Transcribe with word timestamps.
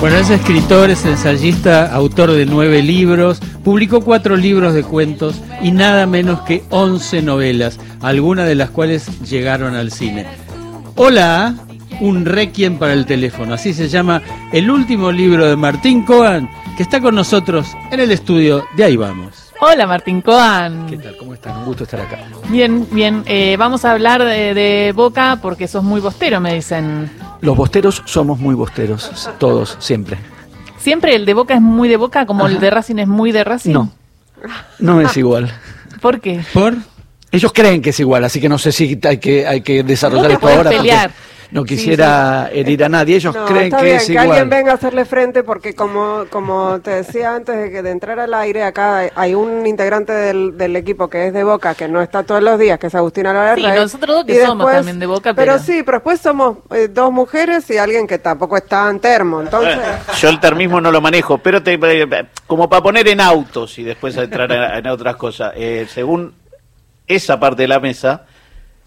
Bueno, 0.00 0.16
es 0.16 0.30
escritor, 0.30 0.88
es 0.88 1.04
ensayista, 1.04 1.94
autor 1.94 2.32
de 2.32 2.46
nueve 2.46 2.82
libros, 2.82 3.38
publicó 3.62 4.00
cuatro 4.00 4.34
libros 4.34 4.72
de 4.72 4.82
cuentos 4.82 5.38
y 5.60 5.72
nada 5.72 6.06
menos 6.06 6.40
que 6.40 6.64
once 6.70 7.20
novelas, 7.20 7.78
algunas 8.00 8.48
de 8.48 8.54
las 8.54 8.70
cuales 8.70 9.20
llegaron 9.20 9.74
al 9.74 9.92
cine. 9.92 10.26
Hola, 10.96 11.54
un 12.00 12.24
requiem 12.24 12.78
para 12.78 12.94
el 12.94 13.04
teléfono, 13.04 13.52
así 13.52 13.74
se 13.74 13.90
llama 13.90 14.22
el 14.54 14.70
último 14.70 15.12
libro 15.12 15.46
de 15.46 15.56
Martín 15.56 16.02
Coan, 16.06 16.48
que 16.78 16.82
está 16.82 17.02
con 17.02 17.14
nosotros 17.14 17.66
en 17.90 18.00
el 18.00 18.10
estudio 18.10 18.64
de 18.78 18.84
Ahí 18.84 18.96
Vamos. 18.96 19.52
Hola 19.60 19.86
Martín 19.86 20.22
Coan. 20.22 20.86
¿Qué 20.86 20.96
tal? 20.96 21.14
¿Cómo 21.18 21.34
están? 21.34 21.58
Un 21.58 21.66
gusto 21.66 21.84
estar 21.84 22.00
acá. 22.00 22.20
Bien, 22.48 22.86
bien. 22.90 23.22
Eh, 23.26 23.56
vamos 23.58 23.84
a 23.84 23.92
hablar 23.92 24.24
de, 24.24 24.54
de 24.54 24.92
Boca 24.96 25.38
porque 25.42 25.68
sos 25.68 25.84
muy 25.84 26.00
bostero, 26.00 26.40
me 26.40 26.54
dicen. 26.54 27.10
Los 27.40 27.56
bosteros 27.56 28.02
somos 28.06 28.38
muy 28.38 28.54
bosteros, 28.54 29.30
todos, 29.38 29.76
siempre. 29.80 30.18
¿Siempre 30.78 31.14
el 31.14 31.26
de 31.26 31.34
Boca 31.34 31.54
es 31.54 31.60
muy 31.60 31.88
de 31.88 31.96
Boca 31.96 32.26
como 32.26 32.46
el 32.46 32.58
de 32.58 32.70
Racing 32.70 32.96
es 32.96 33.08
muy 33.08 33.32
de 33.32 33.44
Racing? 33.44 33.72
No, 33.72 33.92
no 34.78 35.00
es 35.00 35.16
igual. 35.16 35.52
¿Por 36.00 36.20
qué? 36.20 36.42
¿Por? 36.52 36.74
Ellos 37.32 37.52
creen 37.52 37.80
que 37.80 37.90
es 37.90 38.00
igual, 38.00 38.24
así 38.24 38.40
que 38.40 38.48
no 38.48 38.58
sé 38.58 38.72
si 38.72 38.98
hay 39.04 39.18
que, 39.18 39.46
hay 39.46 39.60
que 39.60 39.82
desarrollar 39.82 40.32
esto 40.32 40.48
ahora. 40.48 40.64
porque 40.64 40.78
pelear. 40.78 41.10
No 41.52 41.64
quisiera 41.64 42.48
herir 42.52 42.84
a 42.84 42.88
nadie. 42.88 43.16
Ellos 43.16 43.34
No, 43.34 43.44
creen 43.44 43.64
está 43.64 43.78
que 43.78 43.84
bien, 43.84 43.96
es 43.96 44.06
que 44.06 44.12
igual. 44.12 44.26
alguien 44.28 44.48
venga 44.50 44.70
a 44.72 44.74
hacerle 44.76 45.04
frente 45.04 45.42
porque 45.42 45.74
como, 45.74 46.24
como 46.30 46.80
te 46.80 46.90
decía 46.90 47.34
antes 47.34 47.56
de, 47.56 47.70
que 47.70 47.82
de 47.82 47.90
entrar 47.90 48.20
al 48.20 48.32
aire, 48.34 48.62
acá 48.62 49.10
hay- 49.14 49.34
un 49.34 49.66
integrante 49.66 50.12
del, 50.12 50.56
del 50.56 50.76
equipo 50.76 51.08
que 51.08 51.26
es 51.28 51.32
de 51.32 51.42
Boca, 51.44 51.74
que 51.74 51.88
no 51.88 52.02
está 52.02 52.22
todos 52.22 52.42
los 52.42 52.58
días, 52.58 52.78
que 52.78 52.86
es 52.88 52.94
Agustín 52.94 53.26
Álvarez 53.26 53.56
Sí, 53.64 53.70
nosotros 53.70 54.16
dos 54.16 54.24
que 54.26 54.34
Y 54.34 54.46
somos 54.46 54.70
también 54.70 54.98
de 54.98 55.06
Boca, 55.06 55.34
Pero, 55.34 55.52
pero- 55.54 55.58
sí, 55.64 55.82
pero 55.84 55.98
después 55.98 56.20
somos 56.20 56.58
eh, 56.70 56.88
dos 56.88 57.10
mujeres 57.12 57.68
y 57.70 57.78
alguien 57.78 58.06
que 58.06 58.18
tampoco 58.18 58.56
es 58.56 58.66
tan 58.66 59.00
termo, 59.00 59.40
entonces... 59.40 59.78
Yo 60.20 60.28
el 60.28 60.38
termismo 60.40 60.80
no 60.80 60.90
lo 60.92 61.00
manejo, 61.00 61.38
pero 61.38 61.62
te, 61.62 61.78
como 62.46 62.68
para 62.68 62.82
poner 62.82 63.08
en 63.08 63.20
autos 63.20 63.78
y 63.78 63.82
después 63.84 64.16
entrar 64.16 64.50
en, 64.52 64.62
en 64.62 64.86
otras 64.86 65.16
cosas. 65.16 65.52
Eh, 65.56 65.86
según 65.88 66.34
esa 67.06 67.40
parte 67.40 67.62
de 67.62 67.68
la 67.68 67.80
mesa, 67.80 68.24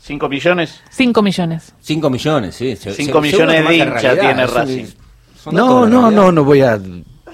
5 0.05 0.27
millones. 0.27 0.81
5 0.89 1.21
millones. 1.21 1.73
5 1.79 2.09
millones, 2.09 2.55
sí. 2.55 2.75
Se- 2.75 2.91
Cinco 2.93 3.21
se- 3.21 3.31
millones 3.31 3.55
de 3.69 3.85
realidad, 3.85 4.19
tiene 4.19 4.47
Racing. 4.47 4.85
son 5.41 5.55
No, 5.55 5.85
no, 5.85 6.11
no, 6.11 6.29
no 6.29 6.43
voy 6.43 6.59
a. 6.61 6.77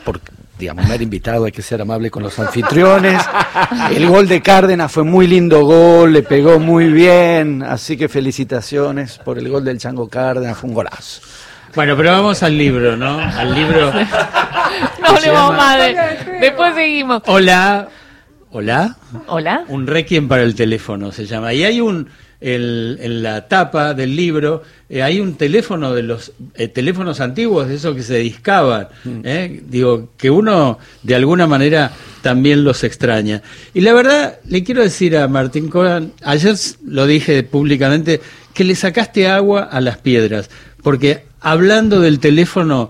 Por, 0.06 0.22
digamos, 0.60 0.88
me 0.88 0.94
han 0.94 1.02
invitado, 1.02 1.46
hay 1.46 1.52
que 1.52 1.64
ser 1.64 1.82
amable 1.82 2.12
con 2.12 2.22
los 2.22 2.38
anfitriones. 2.38 3.20
El 3.96 4.08
gol 4.08 4.28
de 4.28 4.42
Cárdenas 4.44 4.92
fue 4.92 5.04
muy 5.04 5.26
lindo 5.26 5.66
gol, 5.66 6.14
le 6.14 6.22
pegó 6.22 6.60
muy 6.60 6.90
bien, 6.92 7.64
así 7.64 7.98
que 7.98 8.08
felicitaciones 8.08 9.18
por 9.18 9.40
el 9.40 9.50
gol 9.50 9.66
del 9.66 9.80
Chango 9.80 10.08
Cárdenas, 10.08 10.56
fue 10.58 10.70
un 10.70 10.76
golazo. 10.76 11.22
Bueno, 11.76 11.96
pero 11.98 12.12
vamos 12.12 12.44
al 12.44 12.56
libro, 12.56 12.96
¿no? 12.96 13.20
Al 13.20 13.56
libro. 13.56 13.92
No 15.02 15.08
hablemos 15.08 15.58
de... 15.78 16.40
Después 16.40 16.76
seguimos. 16.76 17.24
Hola. 17.26 17.88
Hola. 18.52 18.96
Hola. 19.28 19.64
Un 19.68 19.88
requiem 19.88 20.28
para 20.28 20.44
el 20.44 20.54
teléfono 20.56 21.12
se 21.12 21.26
llama. 21.26 21.54
Y 21.54 21.64
hay 21.64 21.82
un, 21.82 22.08
el- 22.42 22.98
en 23.02 23.22
la 23.24 23.48
tapa 23.48 23.94
del 23.94 24.16
libro, 24.16 24.64
eh, 24.90 25.04
hay 25.04 25.20
un 25.20 25.36
teléfono 25.36 25.94
de 25.94 26.04
los 26.04 26.32
eh, 26.56 26.68
teléfonos 26.70 27.20
antiguos, 27.20 27.68
de 27.68 27.76
esos 27.76 27.96
que 27.96 28.04
se 28.04 28.18
discaban. 28.20 28.88
¿eh? 29.24 29.62
Digo, 29.68 30.10
que 30.18 30.30
uno 30.30 30.78
de 31.04 31.16
alguna 31.16 31.48
manera 31.48 31.92
también 32.22 32.64
los 32.64 32.84
extraña. 32.84 33.42
Y 33.74 33.82
la 33.82 33.94
verdad, 33.94 34.40
le 34.48 34.64
quiero 34.64 34.82
decir 34.82 35.18
a 35.18 35.28
Martín 35.28 35.68
Coran, 35.70 36.14
ayer 36.24 36.56
lo 36.86 37.06
dije 37.08 37.44
públicamente, 37.44 38.22
que 38.54 38.64
le 38.64 38.76
sacaste 38.76 39.28
agua 39.28 39.64
a 39.64 39.80
las 39.82 39.98
piedras, 39.98 40.50
porque 40.82 41.24
hablando 41.42 42.00
del 42.00 42.20
teléfono 42.20 42.90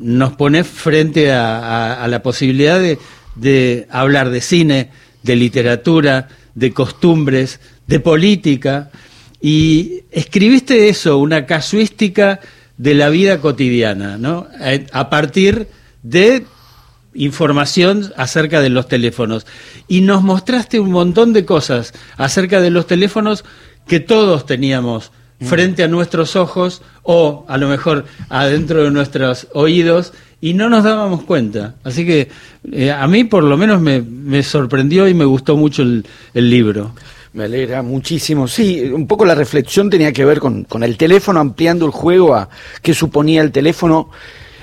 nos 0.00 0.32
pone 0.32 0.64
frente 0.64 1.30
a, 1.32 1.58
a- 1.58 2.04
a 2.04 2.08
la 2.08 2.20
posibilidad 2.22 2.80
de, 2.80 2.98
de 3.36 3.86
hablar 3.90 4.30
de 4.30 4.40
cine, 4.40 4.90
de 5.22 5.36
literatura, 5.36 6.28
de 6.56 6.72
costumbres, 6.72 7.60
de 7.86 8.00
política, 8.00 8.90
y 9.40 10.02
escribiste 10.10 10.88
eso, 10.88 11.18
una 11.18 11.46
casuística 11.46 12.40
de 12.78 12.94
la 12.94 13.08
vida 13.08 13.40
cotidiana, 13.40 14.18
¿no? 14.18 14.48
A 14.92 15.10
partir 15.10 15.68
de 16.02 16.46
información 17.14 18.12
acerca 18.16 18.60
de 18.60 18.70
los 18.70 18.88
teléfonos. 18.88 19.46
Y 19.88 20.02
nos 20.02 20.22
mostraste 20.22 20.80
un 20.80 20.92
montón 20.92 21.32
de 21.32 21.44
cosas 21.44 21.92
acerca 22.16 22.60
de 22.60 22.70
los 22.70 22.86
teléfonos 22.86 23.44
que 23.86 24.00
todos 24.00 24.46
teníamos 24.46 25.12
frente 25.40 25.82
a 25.82 25.88
nuestros 25.88 26.34
ojos 26.34 26.82
o 27.02 27.44
a 27.48 27.58
lo 27.58 27.68
mejor 27.68 28.06
adentro 28.30 28.82
de 28.82 28.90
nuestros 28.90 29.48
oídos 29.52 30.12
y 30.40 30.54
no 30.54 30.68
nos 30.68 30.84
dábamos 30.84 31.24
cuenta. 31.24 31.74
Así 31.84 32.06
que 32.06 32.28
eh, 32.72 32.90
a 32.90 33.06
mí 33.06 33.24
por 33.24 33.44
lo 33.44 33.56
menos 33.56 33.80
me, 33.80 34.00
me 34.00 34.42
sorprendió 34.42 35.06
y 35.08 35.14
me 35.14 35.24
gustó 35.24 35.56
mucho 35.56 35.82
el, 35.82 36.06
el 36.34 36.50
libro. 36.50 36.94
Me 37.36 37.44
alegra 37.44 37.82
muchísimo. 37.82 38.48
Sí, 38.48 38.80
un 38.80 39.06
poco 39.06 39.26
la 39.26 39.34
reflexión 39.34 39.90
tenía 39.90 40.10
que 40.10 40.24
ver 40.24 40.40
con, 40.40 40.64
con 40.64 40.82
el 40.82 40.96
teléfono, 40.96 41.38
ampliando 41.38 41.84
el 41.84 41.92
juego 41.92 42.34
a 42.34 42.48
qué 42.80 42.94
suponía 42.94 43.42
el 43.42 43.52
teléfono 43.52 44.08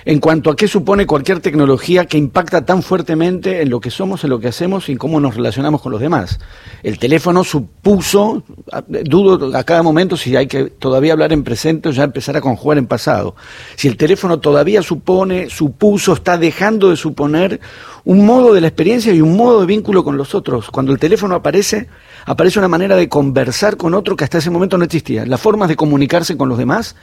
en 0.05 0.19
cuanto 0.19 0.49
a 0.49 0.55
qué 0.55 0.67
supone 0.67 1.05
cualquier 1.05 1.39
tecnología 1.39 2.05
que 2.05 2.17
impacta 2.17 2.65
tan 2.65 2.83
fuertemente 2.83 3.61
en 3.61 3.69
lo 3.69 3.79
que 3.79 3.91
somos, 3.91 4.23
en 4.23 4.29
lo 4.29 4.39
que 4.39 4.47
hacemos 4.47 4.89
y 4.89 4.93
en 4.93 4.97
cómo 4.97 5.19
nos 5.19 5.35
relacionamos 5.35 5.81
con 5.81 5.91
los 5.91 6.01
demás. 6.01 6.39
El 6.83 6.99
teléfono 6.99 7.43
supuso, 7.43 8.43
dudo 8.87 9.55
a 9.55 9.63
cada 9.63 9.83
momento 9.83 10.17
si 10.17 10.35
hay 10.35 10.47
que 10.47 10.65
todavía 10.65 11.13
hablar 11.13 11.31
en 11.33 11.43
presente 11.43 11.89
o 11.89 11.91
ya 11.91 12.03
empezar 12.03 12.35
a 12.37 12.41
conjugar 12.41 12.77
en 12.77 12.87
pasado. 12.87 13.35
Si 13.75 13.87
el 13.87 13.97
teléfono 13.97 14.39
todavía 14.39 14.81
supone, 14.81 15.49
supuso, 15.49 16.13
está 16.13 16.37
dejando 16.37 16.89
de 16.89 16.97
suponer 16.97 17.59
un 18.05 18.25
modo 18.25 18.53
de 18.53 18.61
la 18.61 18.67
experiencia 18.67 19.13
y 19.13 19.21
un 19.21 19.37
modo 19.37 19.61
de 19.61 19.65
vínculo 19.65 20.03
con 20.03 20.17
los 20.17 20.35
otros. 20.35 20.69
Cuando 20.69 20.91
el 20.91 20.99
teléfono 20.99 21.35
aparece, 21.35 21.87
aparece 22.25 22.59
una 22.59 22.67
manera 22.67 22.95
de 22.95 23.07
conversar 23.07 23.77
con 23.77 23.93
otro 23.93 24.15
que 24.15 24.25
hasta 24.25 24.39
ese 24.39 24.49
momento 24.49 24.77
no 24.77 24.83
existía. 24.83 25.25
Las 25.25 25.39
formas 25.39 25.69
de 25.69 25.75
comunicarse 25.75 26.35
con 26.35 26.49
los 26.49 26.57
demás 26.57 26.95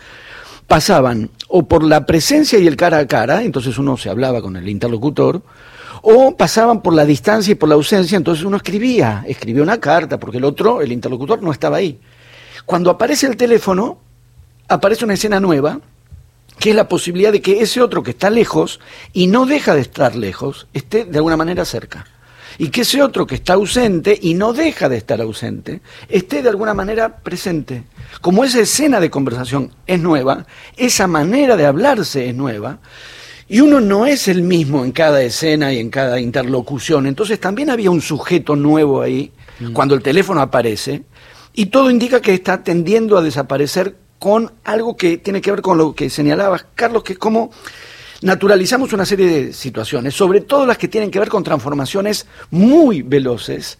pasaban 0.70 1.30
o 1.48 1.64
por 1.64 1.82
la 1.82 2.06
presencia 2.06 2.56
y 2.56 2.68
el 2.68 2.76
cara 2.76 2.98
a 2.98 3.06
cara, 3.08 3.42
entonces 3.42 3.76
uno 3.76 3.96
se 3.96 4.08
hablaba 4.08 4.40
con 4.40 4.54
el 4.54 4.68
interlocutor, 4.68 5.42
o 6.00 6.36
pasaban 6.36 6.80
por 6.80 6.94
la 6.94 7.04
distancia 7.04 7.50
y 7.50 7.54
por 7.56 7.68
la 7.68 7.74
ausencia, 7.74 8.16
entonces 8.16 8.44
uno 8.44 8.56
escribía, 8.56 9.24
escribía 9.26 9.64
una 9.64 9.80
carta, 9.80 10.20
porque 10.20 10.38
el 10.38 10.44
otro, 10.44 10.80
el 10.80 10.92
interlocutor, 10.92 11.42
no 11.42 11.50
estaba 11.50 11.78
ahí. 11.78 11.98
Cuando 12.66 12.88
aparece 12.88 13.26
el 13.26 13.36
teléfono, 13.36 13.98
aparece 14.68 15.04
una 15.04 15.14
escena 15.14 15.40
nueva, 15.40 15.80
que 16.60 16.70
es 16.70 16.76
la 16.76 16.88
posibilidad 16.88 17.32
de 17.32 17.42
que 17.42 17.62
ese 17.62 17.82
otro 17.82 18.04
que 18.04 18.12
está 18.12 18.30
lejos 18.30 18.78
y 19.12 19.26
no 19.26 19.46
deja 19.46 19.74
de 19.74 19.80
estar 19.80 20.14
lejos, 20.14 20.68
esté 20.72 21.04
de 21.04 21.18
alguna 21.18 21.36
manera 21.36 21.64
cerca. 21.64 22.06
Y 22.60 22.68
que 22.68 22.82
ese 22.82 23.02
otro 23.02 23.26
que 23.26 23.36
está 23.36 23.54
ausente 23.54 24.18
y 24.20 24.34
no 24.34 24.52
deja 24.52 24.90
de 24.90 24.98
estar 24.98 25.18
ausente, 25.22 25.80
esté 26.10 26.42
de 26.42 26.50
alguna 26.50 26.74
manera 26.74 27.16
presente. 27.16 27.84
Como 28.20 28.44
esa 28.44 28.60
escena 28.60 29.00
de 29.00 29.08
conversación 29.08 29.72
es 29.86 29.98
nueva, 29.98 30.44
esa 30.76 31.06
manera 31.06 31.56
de 31.56 31.64
hablarse 31.64 32.28
es 32.28 32.34
nueva, 32.34 32.80
y 33.48 33.60
uno 33.60 33.80
no 33.80 34.04
es 34.04 34.28
el 34.28 34.42
mismo 34.42 34.84
en 34.84 34.92
cada 34.92 35.22
escena 35.22 35.72
y 35.72 35.78
en 35.78 35.88
cada 35.88 36.20
interlocución. 36.20 37.06
Entonces 37.06 37.40
también 37.40 37.70
había 37.70 37.90
un 37.90 38.02
sujeto 38.02 38.54
nuevo 38.56 39.00
ahí 39.00 39.32
cuando 39.72 39.94
el 39.94 40.02
teléfono 40.02 40.42
aparece 40.42 41.04
y 41.54 41.66
todo 41.66 41.90
indica 41.90 42.20
que 42.20 42.34
está 42.34 42.62
tendiendo 42.62 43.16
a 43.16 43.22
desaparecer 43.22 43.96
con 44.18 44.52
algo 44.64 44.98
que 44.98 45.16
tiene 45.16 45.40
que 45.40 45.50
ver 45.50 45.62
con 45.62 45.78
lo 45.78 45.94
que 45.94 46.10
señalabas, 46.10 46.66
Carlos, 46.74 47.04
que 47.04 47.14
es 47.14 47.18
como 47.18 47.52
naturalizamos 48.22 48.92
una 48.92 49.06
serie 49.06 49.26
de 49.26 49.52
situaciones, 49.52 50.14
sobre 50.14 50.40
todo 50.40 50.66
las 50.66 50.78
que 50.78 50.88
tienen 50.88 51.10
que 51.10 51.18
ver 51.18 51.28
con 51.28 51.42
transformaciones 51.42 52.26
muy 52.50 53.02
veloces, 53.02 53.78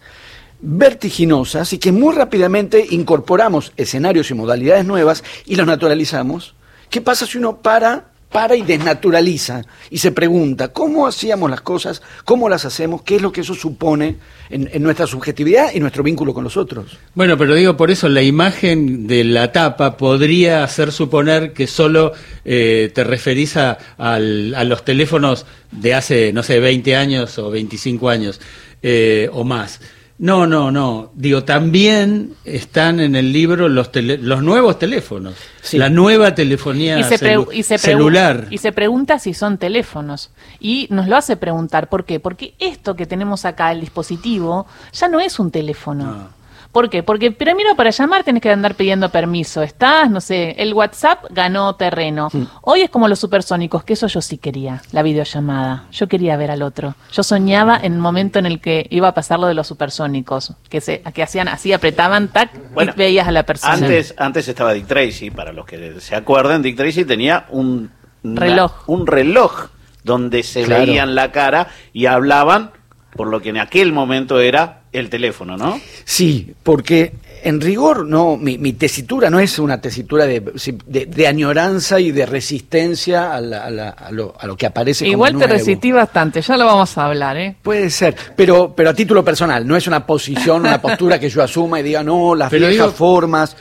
vertiginosas 0.60 1.72
y 1.72 1.78
que 1.78 1.92
muy 1.92 2.14
rápidamente 2.14 2.86
incorporamos 2.91 3.72
escenarios 3.76 4.30
y 4.30 4.34
modalidades 4.34 4.84
nuevas 4.84 5.24
y 5.47 5.56
los 5.56 5.66
naturalizamos. 5.66 6.54
¿Qué 6.91 7.00
pasa 7.00 7.26
si 7.26 7.38
uno 7.38 7.59
para, 7.59 8.09
para 8.30 8.56
y 8.56 8.62
desnaturaliza 8.62 9.62
y 9.91 9.98
se 9.98 10.12
pregunta 10.12 10.68
cómo 10.68 11.06
hacíamos 11.06 11.50
las 11.50 11.60
cosas, 11.60 12.03
cómo 12.24 12.48
las 12.48 12.65
hacemos, 12.65 13.03
qué 13.03 13.16
es 13.16 13.22
lo 13.22 13.32
que 13.32 13.41
eso 13.41 13.54
supone 13.54 14.16
en, 14.48 14.71
en 14.72 14.82
nuestra 14.82 15.06
subjetividad 15.06 15.72
y 15.74 15.80
nuestro 15.80 16.03
vínculo 16.03 16.32
con 16.32 16.44
los 16.44 16.56
otros? 16.56 16.98
Bueno, 17.15 17.36
pero 17.36 17.54
digo, 17.54 17.77
por 17.77 17.91
eso 17.91 18.09
la 18.09 18.22
imagen 18.22 19.06
de 19.06 19.24
la 19.24 19.53
tapa 19.53 19.97
podría 19.97 20.62
hacer 20.62 20.92
suponer 20.92 21.53
que 21.53 21.66
solo 21.66 22.12
eh, 22.44 22.91
te 22.94 23.04
referís 23.04 23.56
a, 23.56 23.78
a 23.98 24.18
los 24.18 24.84
teléfonos 24.84 25.47
de 25.71 25.94
hace, 25.94 26.32
no 26.32 26.42
sé, 26.42 26.60
20 26.60 26.97
años 26.97 27.38
o 27.38 27.50
25 27.50 28.09
años 28.09 28.41
eh, 28.82 29.28
o 29.32 29.44
más. 29.44 29.80
No, 30.22 30.46
no, 30.46 30.70
no. 30.70 31.12
Digo, 31.14 31.44
también 31.44 32.34
están 32.44 33.00
en 33.00 33.16
el 33.16 33.32
libro 33.32 33.70
los, 33.70 33.90
tele- 33.90 34.18
los 34.18 34.42
nuevos 34.42 34.78
teléfonos, 34.78 35.32
Sí. 35.62 35.78
la 35.78 35.88
nueva 35.88 36.34
telefonía 36.34 36.98
Y 36.98 37.04
se, 37.04 37.18
celu- 37.18 37.48
y 37.50 37.62
se 37.62 37.78
celular. 37.78 38.46
y 38.50 38.58
se 38.58 38.70
pregunta 38.72 39.18
si 39.18 39.32
son 39.32 39.56
teléfonos. 39.56 40.30
Y 40.60 40.88
nos 40.90 41.08
lo 41.08 41.16
hace 41.16 41.38
preguntar. 41.38 41.88
¿Por 41.88 42.04
qué? 42.04 42.20
Porque 42.20 42.52
esto 42.58 42.94
que 42.96 43.06
tenemos 43.06 43.46
acá, 43.46 43.72
el 43.72 43.80
dispositivo, 43.80 44.66
ya 44.92 45.08
no 45.08 45.20
es 45.20 45.38
un 45.38 45.50
teléfono. 45.50 46.04
No. 46.04 46.40
¿Por 46.72 46.88
qué? 46.88 47.02
Porque 47.02 47.32
primero 47.32 47.74
para 47.74 47.90
llamar 47.90 48.22
tenés 48.22 48.40
que 48.42 48.50
andar 48.50 48.76
pidiendo 48.76 49.08
permiso. 49.08 49.60
Estás, 49.62 50.08
no 50.08 50.20
sé, 50.20 50.52
el 50.58 50.72
WhatsApp 50.72 51.24
ganó 51.30 51.74
terreno. 51.74 52.28
Hoy 52.62 52.82
es 52.82 52.90
como 52.90 53.08
los 53.08 53.18
supersónicos, 53.18 53.82
que 53.82 53.94
eso 53.94 54.06
yo 54.06 54.20
sí 54.22 54.38
quería, 54.38 54.80
la 54.92 55.02
videollamada. 55.02 55.86
Yo 55.90 56.06
quería 56.06 56.36
ver 56.36 56.52
al 56.52 56.62
otro. 56.62 56.94
Yo 57.12 57.24
soñaba 57.24 57.76
en 57.82 57.94
el 57.94 57.98
momento 57.98 58.38
en 58.38 58.46
el 58.46 58.60
que 58.60 58.86
iba 58.90 59.08
a 59.08 59.14
pasar 59.14 59.40
lo 59.40 59.48
de 59.48 59.54
los 59.54 59.66
supersónicos, 59.66 60.54
que 60.68 60.80
se 60.80 61.00
que 61.02 61.22
hacían 61.24 61.48
así, 61.48 61.72
apretaban, 61.72 62.28
tac, 62.28 62.50
Bueno, 62.72 62.92
y 62.94 62.98
veías 62.98 63.26
a 63.26 63.32
la 63.32 63.42
persona. 63.42 63.72
Antes, 63.74 64.14
antes 64.16 64.46
estaba 64.46 64.72
Dick 64.72 64.86
Tracy, 64.86 65.30
para 65.32 65.52
los 65.52 65.66
que 65.66 66.00
se 66.00 66.14
acuerdan, 66.14 66.62
Dick 66.62 66.76
Tracy 66.76 67.04
tenía 67.04 67.46
un 67.50 67.90
una- 68.22 68.40
Reloj. 68.42 68.72
un 68.86 69.06
reloj 69.06 69.70
donde 70.04 70.42
se 70.44 70.62
Claro. 70.64 70.84
veían 70.86 71.14
la 71.14 71.32
cara 71.32 71.68
y 71.92 72.06
hablaban 72.06 72.70
por 73.16 73.26
lo 73.28 73.40
que 73.40 73.48
en 73.48 73.58
aquel 73.58 73.92
momento 73.92 74.38
era 74.40 74.79
el 74.92 75.09
teléfono, 75.09 75.57
¿no? 75.57 75.81
Sí, 76.04 76.53
porque 76.63 77.13
en 77.45 77.60
rigor 77.60 78.04
no, 78.07 78.37
mi, 78.37 78.59
mi 78.59 78.72
tesitura 78.72 79.31
no 79.31 79.39
es 79.41 79.59
una 79.59 79.81
tesitura 79.81 80.27
de, 80.27 80.41
de- 80.87 81.07
de 81.07 81.27
añoranza 81.27 82.01
y 82.01 82.10
de 82.10 82.27
resistencia 82.27 83.33
a, 83.34 83.41
la- 83.41 83.65
a 83.65 83.71
la- 83.71 83.89
a 83.91 84.10
lo, 84.10 84.34
a 84.39 84.47
lo 84.47 84.57
que 84.57 84.66
aparece 84.66 85.04
como 85.04 85.13
Igual 85.13 85.39
te 85.39 85.47
resistí 85.47 85.92
bastante, 85.92 86.42
ya 86.42 86.57
lo 86.57 86.66
vamos 86.66 86.97
a 86.98 87.07
hablar, 87.07 87.37
¿eh? 87.37 87.54
Puede 87.63 87.89
ser, 87.91 88.16
pero, 88.37 88.75
pero 88.77 88.91
a 88.91 88.95
título 88.95 89.25
personal, 89.25 89.66
no 89.66 89.77
es 89.77 89.87
una 89.87 90.04
posición, 90.04 90.63
una 90.66 90.81
postura 90.83 91.19
que 91.21 91.28
yo 91.31 91.42
asuma 91.42 91.81
y 91.81 91.83
diga, 91.84 92.03
no, 92.03 92.34
las 92.34 92.51
Pero 92.51 92.66
viejas 92.69 92.87
digo- 92.89 92.97
formas. 92.97 93.57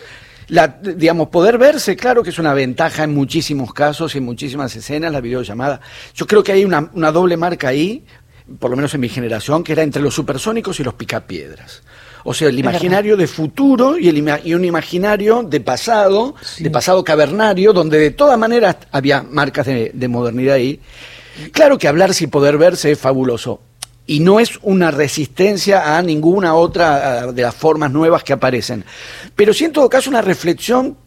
La, 0.52 0.68
digamos, 0.68 1.28
poder 1.30 1.60
verse, 1.60 1.96
claro 1.96 2.24
que 2.24 2.32
es 2.32 2.40
una 2.40 2.56
ventaja 2.56 3.04
en 3.04 3.14
muchísimos 3.14 3.72
casos 3.72 4.16
y 4.16 4.18
en 4.18 4.24
muchísimas 4.26 4.76
escenas, 4.76 5.12
la 5.12 5.22
videollamada. 5.22 5.80
Yo 6.16 6.26
creo 6.26 6.44
que 6.44 6.52
hay 6.52 6.66
una, 6.66 6.90
una 6.96 7.12
doble 7.12 7.38
marca 7.38 7.68
ahí, 7.68 8.04
por 8.60 8.70
lo 8.72 8.76
menos 8.76 8.94
en 8.94 9.02
mi 9.02 9.10
generación, 9.10 9.64
que 9.64 9.74
era 9.74 9.84
entre 9.84 10.02
los 10.02 10.14
supersónicos 10.16 10.80
y 10.80 10.84
los 10.84 10.94
picapiedras. 10.94 11.82
O 12.24 12.34
sea, 12.34 12.50
el 12.50 12.60
imaginario 12.60 13.16
de 13.16 13.28
futuro 13.28 13.98
y, 13.98 14.10
el 14.10 14.18
ima- 14.18 14.42
y 14.44 14.54
un 14.54 14.66
imaginario 14.66 15.44
de 15.44 15.62
pasado, 15.62 16.36
de 16.58 16.70
pasado 16.70 17.04
cavernario, 17.04 17.72
donde 17.72 17.98
de 17.98 18.12
todas 18.12 18.38
maneras 18.38 18.76
había 18.92 19.24
marcas 19.24 19.66
de, 19.68 19.92
de 19.94 20.08
modernidad 20.08 20.56
ahí. 20.56 20.80
Claro 21.52 21.78
que 21.78 21.88
hablarse 21.88 22.26
y 22.26 22.28
poder 22.28 22.58
verse 22.58 22.92
es 22.92 23.00
fabuloso. 23.00 23.62
Y 24.06 24.20
no 24.20 24.40
es 24.40 24.60
una 24.64 24.92
resistencia 24.92 25.96
a 25.98 26.02
ninguna 26.02 26.56
otra 26.56 27.32
de 27.32 27.42
las 27.42 27.56
formas 27.56 27.92
nuevas 27.92 28.24
que 28.24 28.34
aparecen. 28.34 28.84
Pero 29.36 29.54
sí 29.54 29.66
en 29.66 29.72
todo 29.72 29.88
caso 29.88 30.10
una 30.10 30.22
reflexión 30.22 30.98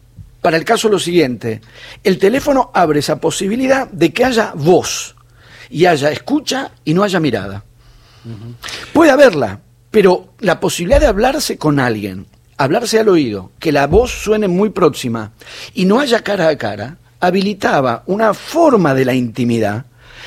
para 0.41 0.57
el 0.57 0.65
caso 0.65 0.89
lo 0.89 0.97
siguiente. 0.99 1.61
El 2.03 2.17
teléfono 2.17 2.71
abre 2.73 2.99
esa 2.99 3.19
posibilidad 3.19 3.87
de 3.89 4.11
que 4.11 4.25
haya 4.25 4.53
voz 4.55 5.15
y 5.73 5.87
haya 5.87 6.11
escucha 6.11 6.71
y 6.85 6.93
no 6.93 7.01
haya 7.01 7.19
mirada. 7.19 7.63
Puede 8.93 9.09
haberla, 9.09 9.59
pero 9.89 10.29
la 10.39 10.59
posibilidad 10.59 10.99
de 10.99 11.07
hablarse 11.07 11.57
con 11.57 11.79
alguien, 11.79 12.27
hablarse 12.57 12.99
al 12.99 13.09
oído, 13.09 13.51
que 13.57 13.71
la 13.71 13.87
voz 13.87 14.11
suene 14.11 14.47
muy 14.47 14.69
próxima 14.69 15.31
y 15.73 15.85
no 15.85 15.99
haya 15.99 16.21
cara 16.21 16.47
a 16.47 16.57
cara, 16.59 16.97
habilitaba 17.19 18.03
una 18.05 18.35
forma 18.35 18.93
de 18.93 19.03
la 19.03 19.15
intimidad 19.15 19.85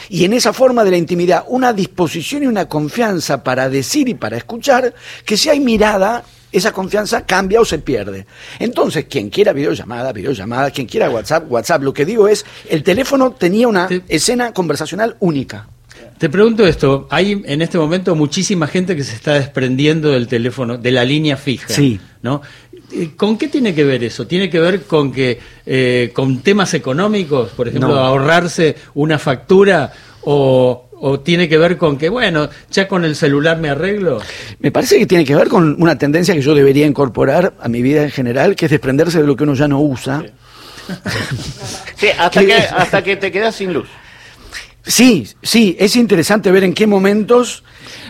y 0.08 0.24
en 0.24 0.32
esa 0.32 0.52
forma 0.52 0.82
de 0.82 0.90
la 0.90 0.96
intimidad 0.96 1.44
una 1.46 1.72
disposición 1.72 2.42
y 2.42 2.46
una 2.46 2.68
confianza 2.68 3.44
para 3.44 3.68
decir 3.68 4.08
y 4.08 4.14
para 4.14 4.36
escuchar 4.36 4.94
que 5.24 5.36
si 5.36 5.48
hay 5.48 5.60
mirada 5.60 6.24
esa 6.52 6.72
confianza 6.72 7.26
cambia 7.26 7.60
o 7.60 7.64
se 7.64 7.78
pierde. 7.78 8.26
Entonces, 8.58 9.06
quien 9.10 9.28
quiera 9.30 9.52
videollamada, 9.52 10.12
videollamada, 10.12 10.70
quien 10.70 10.86
quiera 10.86 11.10
WhatsApp, 11.10 11.50
WhatsApp, 11.50 11.82
lo 11.82 11.92
que 11.92 12.04
digo 12.04 12.28
es, 12.28 12.44
el 12.70 12.82
teléfono 12.82 13.32
tenía 13.32 13.68
una 13.68 13.88
Sí. 13.88 14.02
escena 14.08 14.52
conversacional 14.52 15.16
única. 15.20 15.68
Te 16.18 16.28
pregunto 16.30 16.66
esto, 16.66 17.06
hay 17.10 17.42
en 17.44 17.60
este 17.62 17.76
momento 17.78 18.14
muchísima 18.14 18.66
gente 18.66 18.96
que 18.96 19.04
se 19.04 19.14
está 19.14 19.34
desprendiendo 19.34 20.10
del 20.12 20.28
teléfono, 20.28 20.78
de 20.78 20.90
la 20.90 21.04
línea 21.04 21.36
fija, 21.36 21.68
Sí. 21.68 22.00
¿no? 22.22 22.40
Eh, 22.92 23.10
¿Con 23.16 23.36
qué 23.36 23.48
tiene 23.48 23.74
que 23.74 23.84
ver 23.84 24.02
eso? 24.04 24.26
¿Tiene 24.26 24.48
que 24.48 24.60
ver 24.60 24.84
con 24.84 25.12
que 25.12 25.38
eh, 25.66 26.10
con 26.14 26.38
temas 26.38 26.72
económicos, 26.74 27.50
por 27.50 27.68
ejemplo, 27.68 27.88
No. 27.88 27.98
ahorrarse 27.98 28.76
una 28.94 29.18
factura 29.18 29.92
o, 30.22 30.85
o 31.08 31.20
tiene 31.20 31.48
que 31.48 31.56
ver 31.56 31.76
con 31.76 31.96
que, 31.98 32.08
bueno, 32.08 32.48
ya 32.70 32.88
con 32.88 33.04
el 33.04 33.14
celular 33.14 33.58
me 33.58 33.68
arreglo? 33.70 34.20
Me 34.58 34.72
parece 34.72 34.98
que 34.98 35.06
tiene 35.06 35.24
que 35.24 35.36
ver 35.36 35.46
con 35.48 35.80
una 35.80 35.96
tendencia 35.96 36.34
que 36.34 36.40
yo 36.42 36.52
debería 36.52 36.84
incorporar 36.84 37.54
a 37.60 37.68
mi 37.68 37.80
vida 37.80 38.02
en 38.02 38.10
general, 38.10 38.56
que 38.56 38.64
es 38.64 38.72
desprenderse 38.72 39.20
de 39.20 39.26
lo 39.26 39.36
que 39.36 39.44
uno 39.44 39.54
ya 39.54 39.68
no 39.68 39.80
usa. 39.80 40.24
Sí, 41.96 42.08
hasta 42.18 42.44
que, 42.44 42.54
hasta 42.54 43.02
que 43.04 43.16
te 43.16 43.30
quedas 43.30 43.54
sin 43.54 43.72
luz. 43.72 43.88
Sí, 44.82 45.26
sí, 45.42 45.76
es 45.78 45.94
interesante 45.96 46.50
ver 46.50 46.62
en 46.64 46.72
qué 46.74 46.86
momentos. 46.88 47.62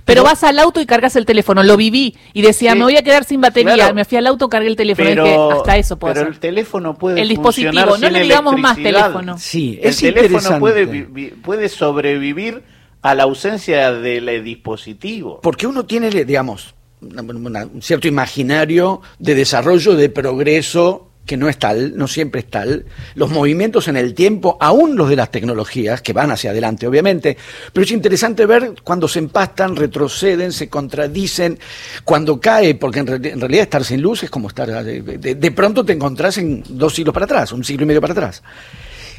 Pero 0.06 0.22
vas 0.22 0.42
al 0.44 0.58
auto 0.58 0.80
y 0.80 0.86
cargas 0.86 1.16
el 1.16 1.26
teléfono, 1.26 1.62
lo 1.62 1.76
viví 1.76 2.14
y 2.32 2.40
decía, 2.42 2.72
Sí. 2.72 2.78
me 2.78 2.84
voy 2.84 2.96
a 2.96 3.02
quedar 3.02 3.24
sin 3.24 3.40
batería, 3.40 3.74
Claro. 3.74 3.94
me 3.94 4.04
fui 4.06 4.16
al 4.18 4.26
auto, 4.26 4.48
cargué 4.48 4.68
el 4.68 4.76
teléfono, 4.76 5.08
Pero, 5.08 5.24
dije, 5.24 5.36
hasta 5.58 5.76
eso 5.78 5.98
puedo 5.98 6.12
pero 6.14 6.24
hacer. 6.26 6.34
el 6.34 6.40
teléfono 6.40 6.94
puede 6.96 7.20
El 7.22 7.28
dispositivo, 7.28 7.72
funcionar 7.72 7.88
no 8.00 8.06
sin 8.06 8.12
le 8.12 8.22
digamos 8.22 8.58
más 8.58 8.76
teléfono. 8.76 9.36
Sí, 9.38 9.78
El 9.82 9.88
es 9.90 9.96
teléfono 9.98 10.26
interesante. 10.26 10.60
puede, 10.60 11.32
puede 11.42 11.68
sobrevivir 11.70 12.62
a 13.06 13.14
la 13.14 13.22
ausencia 13.22 13.92
del 13.92 14.28
eh, 14.28 14.42
dispositivo. 14.42 15.40
Porque 15.40 15.66
uno 15.66 15.84
tiene, 15.86 16.10
digamos, 16.10 16.74
una- 17.00 17.66
un 17.66 17.80
cierto 17.82 18.08
imaginario 18.08 19.00
de 19.18 19.34
desarrollo, 19.34 19.94
de 19.94 20.08
progreso, 20.08 21.02
que 21.24 21.36
no 21.36 21.48
es 21.48 21.58
tal, 21.58 21.96
no 21.96 22.06
siempre 22.08 22.40
es 22.40 22.50
tal. 22.50 22.84
Los 23.16 23.30
movimientos 23.30 23.88
en 23.88 23.96
el 23.96 24.14
tiempo, 24.14 24.56
aún 24.60 24.96
los 24.96 25.08
de 25.08 25.16
las 25.16 25.30
tecnologías, 25.30 26.00
que 26.00 26.12
van 26.12 26.30
hacia 26.30 26.50
adelante, 26.50 26.86
obviamente, 26.86 27.36
pero 27.72 27.84
es 27.84 27.90
interesante 27.92 28.46
ver 28.46 28.74
cuando 28.84 29.08
se 29.08 29.18
empastan, 29.20 29.74
retroceden, 29.76 30.52
se 30.52 30.68
contradicen, 30.68 31.58
cuando 32.04 32.40
cae, 32.40 32.76
porque 32.76 33.00
en, 33.00 33.08
en 33.24 33.40
realidad 33.40 33.62
estar 33.64 33.84
sin 33.84 34.02
luz 34.02 34.22
es 34.24 34.30
como 34.30 34.48
estar, 34.48 34.68
de, 34.84 35.02
de- 35.02 35.34
de 35.34 35.50
pronto 35.52 35.84
te 35.84 35.92
encontrás 35.94 36.38
en 36.38 36.62
dos 36.68 36.94
siglos 36.94 37.12
para 37.12 37.24
atrás, 37.26 37.52
un 37.52 37.62
siglo 37.64 37.82
y 37.82 37.86
medio 37.86 38.00
para 38.00 38.12
atrás. 38.12 38.42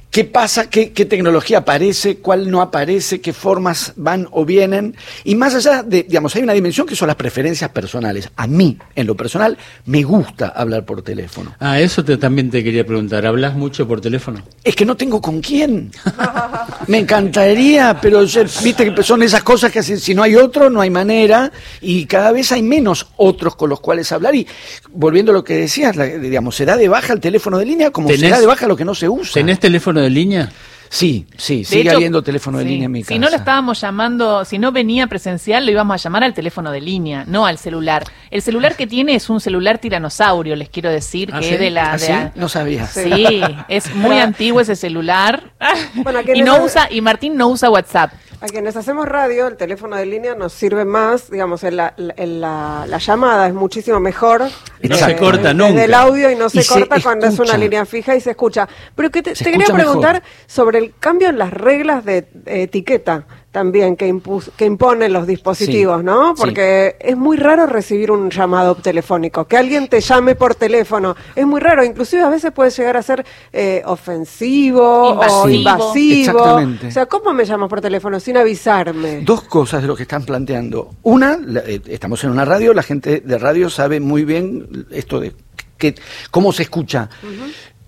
¿Qué 0.09 0.24
pasa? 0.24 0.68
¿Qué, 0.69 0.94
¿Qué 0.94 1.06
tecnología 1.06 1.59
aparece? 1.59 2.18
¿Cuál 2.18 2.50
no 2.50 2.62
aparece? 2.62 3.21
¿Qué 3.21 3.33
formas 3.33 3.94
van 3.98 4.27
o 4.31 4.45
vienen? 4.45 4.95
Y 5.25 5.36
más 5.36 5.54
allá 5.54 5.83
de, 5.83 6.04
digamos, 6.04 6.36
hay 6.36 6.42
una 6.42 6.54
dimensión 6.54 6.88
que 6.88 6.95
son 6.95 7.07
las 7.07 7.15
preferencias 7.18 7.69
personales. 7.69 8.30
A 8.36 8.48
mí, 8.48 8.77
en 8.95 9.06
lo 9.06 9.15
personal, 9.15 9.57
me 9.86 10.01
gusta 10.04 10.48
hablar 10.48 10.86
por 10.86 11.04
teléfono. 11.04 11.54
Ah, 11.59 11.80
eso 11.80 12.04
te, 12.04 12.18
también 12.18 12.50
te 12.50 12.63
quería 12.63 12.83
preguntar. 12.86 13.27
¿Hablas 13.27 13.54
mucho 13.56 13.88
por 13.88 14.01
teléfono? 14.01 14.42
Es 14.63 14.75
que 14.75 14.86
no 14.86 14.95
tengo 14.98 15.21
con 15.21 15.39
quién. 15.42 15.92
Me 16.88 17.00
encantaría, 17.00 18.00
pero 18.01 18.21
viste 18.63 18.94
que 18.94 19.04
son 19.04 19.21
esas 19.24 19.44
cosas 19.44 19.71
que 19.71 19.83
si 19.83 19.98
si 19.98 20.15
no 20.15 20.24
hay 20.24 20.36
otro, 20.36 20.69
no 20.69 20.81
hay 20.81 20.89
manera. 20.89 21.51
Y 21.81 22.06
cada 22.06 22.31
vez 22.31 22.51
hay 22.54 22.63
menos 22.63 23.07
otros 23.18 23.56
con 23.56 23.69
los 23.69 23.81
cuales 23.81 24.12
hablar. 24.12 24.33
Y 24.36 24.48
volviendo 24.92 25.31
a 25.31 25.36
lo 25.36 25.44
que 25.44 25.56
decías, 25.57 25.95
la- 25.95 26.06
digamos, 26.06 26.56
se 26.56 26.66
da 26.66 26.78
de 26.78 26.87
baja 26.87 27.14
el 27.14 27.19
teléfono 27.19 27.57
de 27.59 27.66
línea 27.66 27.92
como 27.92 28.07
se 28.09 28.16
¿Tenés- 28.18 28.30
da 28.31 28.40
de 28.40 28.47
baja 28.47 28.68
lo 28.68 28.76
que 28.76 28.85
no 28.85 28.95
se 28.95 29.09
usa. 29.09 29.33
¿Tenés 29.33 29.59
teléfono 29.59 29.96
de 29.99 30.09
línea? 30.09 30.49
Sí, 30.89 31.27
sí, 31.35 31.57
De 31.59 31.66
sigue 31.66 31.81
hecho, 31.81 31.95
habiendo 31.97 32.21
teléfono 32.23 32.59
de 32.59 32.63
sí, 32.63 32.69
línea 32.69 32.85
en 32.85 32.92
mi 32.94 33.01
casa. 33.01 33.13
Si 33.13 33.19
no 33.19 33.30
lo 33.30 33.35
estábamos 33.35 33.81
llamando, 33.81 34.45
si 34.45 34.57
no 34.57 34.71
venía 34.71 35.07
presencial, 35.07 35.66
lo 35.66 35.71
íbamos 35.73 35.95
a 35.95 35.97
llamar 36.01 36.23
al 36.23 36.33
teléfono 36.33 36.71
de 36.71 36.80
línea, 36.80 37.25
no 37.27 37.45
al 37.45 37.57
celular. 37.57 38.06
El 38.31 38.42
celular 38.42 38.77
que 38.77 38.87
tiene 38.87 39.13
es 39.16 39.30
un 39.30 39.42
celular 39.42 39.80
tiranosaurio, 39.80 40.56
les 40.56 40.69
quiero 40.69 40.89
decir, 40.89 41.30
¿Ah, 41.33 41.39
que 41.39 41.45
sí? 41.47 41.54
es 41.56 41.59
de 41.59 41.71
la... 41.71 41.92
¿Ah, 41.92 41.97
de 41.97 41.99
sí? 41.99 42.11
la- 42.13 42.31
No 42.35 42.47
sabía. 42.47 42.85
Sí, 42.87 43.42
es 43.68 43.94
muy 43.95 44.18
antiguo 44.19 44.61
ese 44.61 44.77
celular. 44.77 45.51
Bueno, 45.95 46.19
y 46.33 46.42
no 46.42 46.63
usa, 46.63 46.87
y 46.89 47.01
Martín 47.01 47.35
no 47.35 47.49
usa 47.49 47.69
WhatsApp. 47.69 48.13
A 48.39 48.45
quienes 48.45 48.75
hacemos 48.75 49.07
radio, 49.07 49.47
el 49.47 49.57
teléfono 49.57 49.95
de 49.95 50.06
línea 50.06 50.35
nos 50.35 50.53
sirve 50.53 50.85
más, 50.85 51.31
digamos, 51.31 51.63
en 51.63 51.77
la, 51.77 51.95
en 51.97 52.39
la, 52.39 52.85
la 52.87 52.97
llamada 52.99 53.47
es 53.47 53.53
muchísimo 53.53 53.99
mejor. 53.99 54.44
No 54.81 54.95
se 54.95 55.15
corta 55.15 55.53
desde 55.53 55.53
nunca. 55.56 55.83
el 55.83 55.94
audio 55.95 56.29
y 56.29 56.35
no 56.35 56.47
se 56.47 56.59
Y 56.59 56.63
se 56.63 56.71
corta 56.71 57.01
cuando 57.01 57.25
es 57.25 57.39
una 57.39 57.57
línea 57.57 57.83
fija 57.85 58.15
y 58.15 58.21
se 58.21 58.31
escucha. 58.31 58.69
Pero 58.95 59.09
que 59.09 59.23
te, 59.23 59.33
quería 59.33 59.65
preguntar 59.73 60.15
mejor. 60.15 60.29
sobre 60.45 60.77
el 60.77 60.94
cambio 60.99 61.29
en 61.29 61.39
las 61.39 61.51
reglas 61.51 62.06
de, 62.06 62.27
de 62.31 62.63
etiqueta 62.63 63.25
también 63.57 63.95
que, 63.95 64.07
impus- 64.07 64.52
que 64.56 64.66
imponen 64.66 65.11
los 65.11 65.26
dispositivos, 65.26 66.02
Sí, 66.02 66.06
¿no? 66.06 66.35
sí. 66.35 66.42
Porque 66.44 66.95
es 66.99 67.18
muy 67.18 67.37
raro 67.37 67.66
recibir 67.66 68.11
un 68.11 68.30
llamado 68.30 68.76
telefónico, 68.76 69.45
que 69.45 69.57
alguien 69.57 69.87
te 69.87 69.99
llame 69.99 70.35
por 70.35 70.54
teléfono. 70.54 71.16
Es 71.35 71.47
muy 71.47 71.59
raro, 71.59 71.83
inclusive 71.83 72.21
a 72.21 72.30
veces 72.30 72.52
puede 72.52 72.69
llegar 72.69 72.97
a 72.97 73.02
ser 73.02 73.26
eh, 73.52 73.81
ofensivo 73.85 74.83
o 75.09 75.14
Invasivo. 75.49 75.49
invasivo. 75.49 76.19
Exactamente. 76.40 76.87
O 76.87 76.92
sea, 76.92 77.06
¿cómo 77.07 77.33
me 77.33 77.45
llamas 77.45 77.68
por 77.68 77.81
teléfono 77.81 78.19
sin 78.19 78.37
avisarme? 78.37 79.21
Dos 79.21 79.42
cosas 79.42 79.81
de 79.81 79.87
lo 79.87 79.95
que 79.95 80.04
están 80.04 80.23
planteando. 80.23 80.92
Una, 81.02 81.40
la- 81.44 81.61
eh, 81.61 81.81
estamos 81.87 82.23
en 82.23 82.30
una 82.30 82.45
radio, 82.45 82.76
la 82.76 82.83
gente 82.83 83.21
de 83.21 83.37
radio 83.40 83.71
sabe 83.71 83.99
muy 83.99 84.23
bien 84.23 84.85
esto 84.92 85.19
de 85.19 85.33
que, 85.80 85.95
cómo 86.30 86.54
se 86.54 86.61
escucha. 86.61 87.09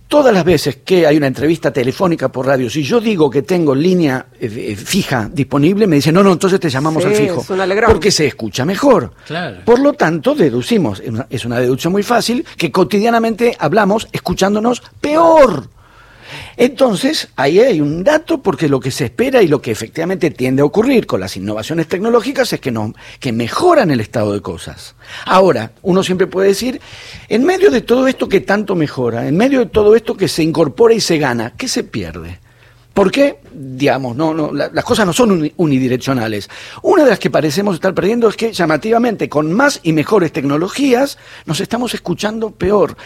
Todas 0.10 0.34
las 0.34 0.44
veces 0.44 0.78
que 0.84 1.06
hay 1.06 1.18
una 1.18 1.28
entrevista 1.28 1.72
telefónica 1.72 2.30
por 2.32 2.48
radio, 2.48 2.68
si 2.68 2.82
yo 2.82 3.00
digo 3.00 3.30
que 3.30 3.44
tengo 3.44 3.76
línea 3.76 4.26
eh, 4.40 4.72
eh, 4.72 4.76
fija 4.76 5.30
disponible, 5.32 5.86
me 5.86 5.98
dicen, 5.98 6.16
no, 6.16 6.24
no, 6.24 6.34
entonces 6.34 6.60
te 6.60 6.68
llamamos 6.68 7.04
Sí, 7.04 7.10
al 7.10 7.16
fijo. 7.16 7.42
es 7.42 7.50
un. 7.52 7.92
Porque 7.92 8.10
se 8.10 8.26
escucha 8.26 8.66
mejor. 8.66 9.14
Claro. 9.28 9.60
Por 9.64 9.80
lo 9.80 9.94
tanto, 9.94 10.34
deducimos, 10.34 11.00
es 11.00 11.10
una- 11.10 11.28
es 11.30 11.46
una 11.46 11.60
deducción 11.60 11.94
muy 11.94 12.02
fácil, 12.02 12.44
que 12.58 12.72
cotidianamente 12.72 13.56
hablamos 13.60 14.08
escuchándonos 14.12 14.82
peor. 15.00 15.70
Entonces, 16.58 17.30
ahí 17.36 17.60
hay 17.60 17.82
un 17.82 18.04
dato 18.04 18.42
porque 18.42 18.68
lo 18.70 18.80
que 18.80 18.92
se 18.92 19.06
espera 19.06 19.42
y 19.42 19.48
lo 19.48 19.62
que 19.62 19.72
efectivamente 19.72 20.32
tiende 20.32 20.62
a 20.62 20.66
ocurrir 20.66 21.06
con 21.06 21.20
las 21.20 21.36
innovaciones 21.38 21.88
tecnológicas 21.88 22.52
es 22.54 22.60
que, 22.60 22.72
no, 22.72 22.94
que 23.20 23.32
mejoran 23.32 23.92
el 23.92 24.00
estado 24.00 24.34
de 24.34 24.42
cosas. 24.42 24.96
Ahora, 25.26 25.72
uno 25.82 26.04
siempre 26.04 26.28
puede 26.28 26.50
decir, 26.50 26.82
en 27.28 27.44
medio 27.44 27.72
de 27.72 27.82
todo 27.82 28.08
esto 28.08 28.28
que 28.30 28.42
tanto 28.42 28.76
mejora, 28.76 29.28
en 29.28 29.38
medio 29.38 29.60
de 29.60 29.66
todo 29.68 29.96
esto 29.96 30.16
que 30.18 30.28
se 30.28 30.44
incorpora 30.44 30.94
y 30.94 31.00
se 31.02 31.18
gana, 31.18 31.54
¿qué 31.58 31.68
se 31.68 31.84
pierde? 31.84 32.40
¿Por 32.94 33.12
qué? 33.12 33.38
Digamos, 33.54 34.16
no, 34.18 34.34
no, 34.34 34.52
la- 34.52 34.70
las 34.74 34.84
cosas 34.84 35.06
no 35.06 35.14
son 35.14 35.32
uni- 35.32 35.54
unidireccionales. 35.56 36.50
Una 36.82 37.04
de 37.06 37.12
las 37.12 37.20
que 37.20 37.30
parecemos 37.30 37.76
estar 37.76 37.94
perdiendo 37.94 38.28
es 38.28 38.36
que 38.36 38.52
llamativamente 38.52 39.30
con 39.30 39.54
más 39.54 39.80
y 39.84 39.94
mejores 39.94 40.34
tecnologías 40.34 41.18
nos 41.46 41.62
estamos 41.62 41.94
escuchando 41.94 42.52
peor. 42.52 42.98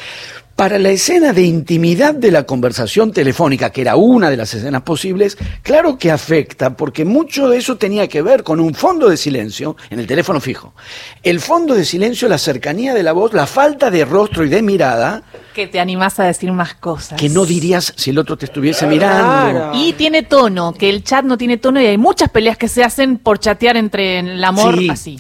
Para 0.56 0.78
la 0.78 0.92
escena 0.92 1.34
de 1.34 1.42
intimidad 1.42 2.14
de 2.14 2.30
la 2.30 2.44
conversación 2.44 3.12
telefónica, 3.12 3.72
que 3.72 3.82
era 3.82 3.96
una 3.96 4.30
de 4.30 4.38
las 4.38 4.54
escenas 4.54 4.84
posibles, 4.84 5.36
claro 5.64 5.98
que 5.98 6.12
afecta, 6.12 6.78
porque 6.78 7.06
mucho 7.06 7.50
de 7.50 7.58
eso 7.58 7.76
tenía 7.78 8.08
que 8.08 8.22
ver 8.22 8.44
con 8.44 8.60
un 8.60 8.76
fondo 8.76 9.10
de 9.10 9.18
silencio 9.18 9.76
en 9.90 10.00
el 10.00 10.06
teléfono 10.06 10.40
fijo. 10.40 10.76
El 11.24 11.40
fondo 11.40 11.74
de 11.74 11.84
silencio, 11.84 12.30
la 12.30 12.38
cercanía 12.38 12.94
de 12.94 13.02
la 13.02 13.14
voz, 13.14 13.34
la 13.34 13.48
falta 13.48 13.90
de 13.90 14.06
rostro 14.06 14.46
y 14.46 14.50
de 14.50 14.62
mirada, 14.62 15.24
Que 15.56 15.66
te 15.66 15.80
animás 15.80 16.20
a 16.20 16.26
decir 16.26 16.52
más 16.52 16.76
cosas. 16.76 17.20
que 17.20 17.30
no 17.30 17.46
dirías 17.48 17.92
si 17.96 18.12
el 18.12 18.20
otro 18.20 18.38
te 18.38 18.46
estuviese 18.46 18.86
mirando. 18.86 19.24
Claro. 19.60 19.72
Y 19.74 19.94
tiene 19.94 20.22
tono, 20.22 20.72
que 20.74 20.88
el 20.92 21.04
chat 21.04 21.26
no 21.26 21.36
tiene 21.36 21.58
tono 21.58 21.82
y 21.82 21.88
hay 21.88 21.98
muchas 21.98 22.30
peleas 22.30 22.58
que 22.60 22.68
se 22.68 22.84
hacen 22.84 23.18
por 23.18 23.40
chatear 23.40 23.76
entre 23.76 24.20
el 24.20 24.44
amor 24.44 24.78
Sí. 24.78 24.90
así. 24.90 25.20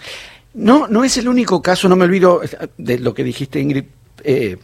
No, 0.53 0.87
no 0.87 1.03
es 1.03 1.17
el 1.17 1.27
único 1.27 1.59
caso, 1.59 1.89
no 1.89 1.95
me 1.95 2.05
olvido 2.05 2.41
de 2.77 2.99
lo 2.99 3.15
que 3.15 3.23
dijiste, 3.23 3.59
Ingrid. 3.59 3.85
Eh, 4.23 4.57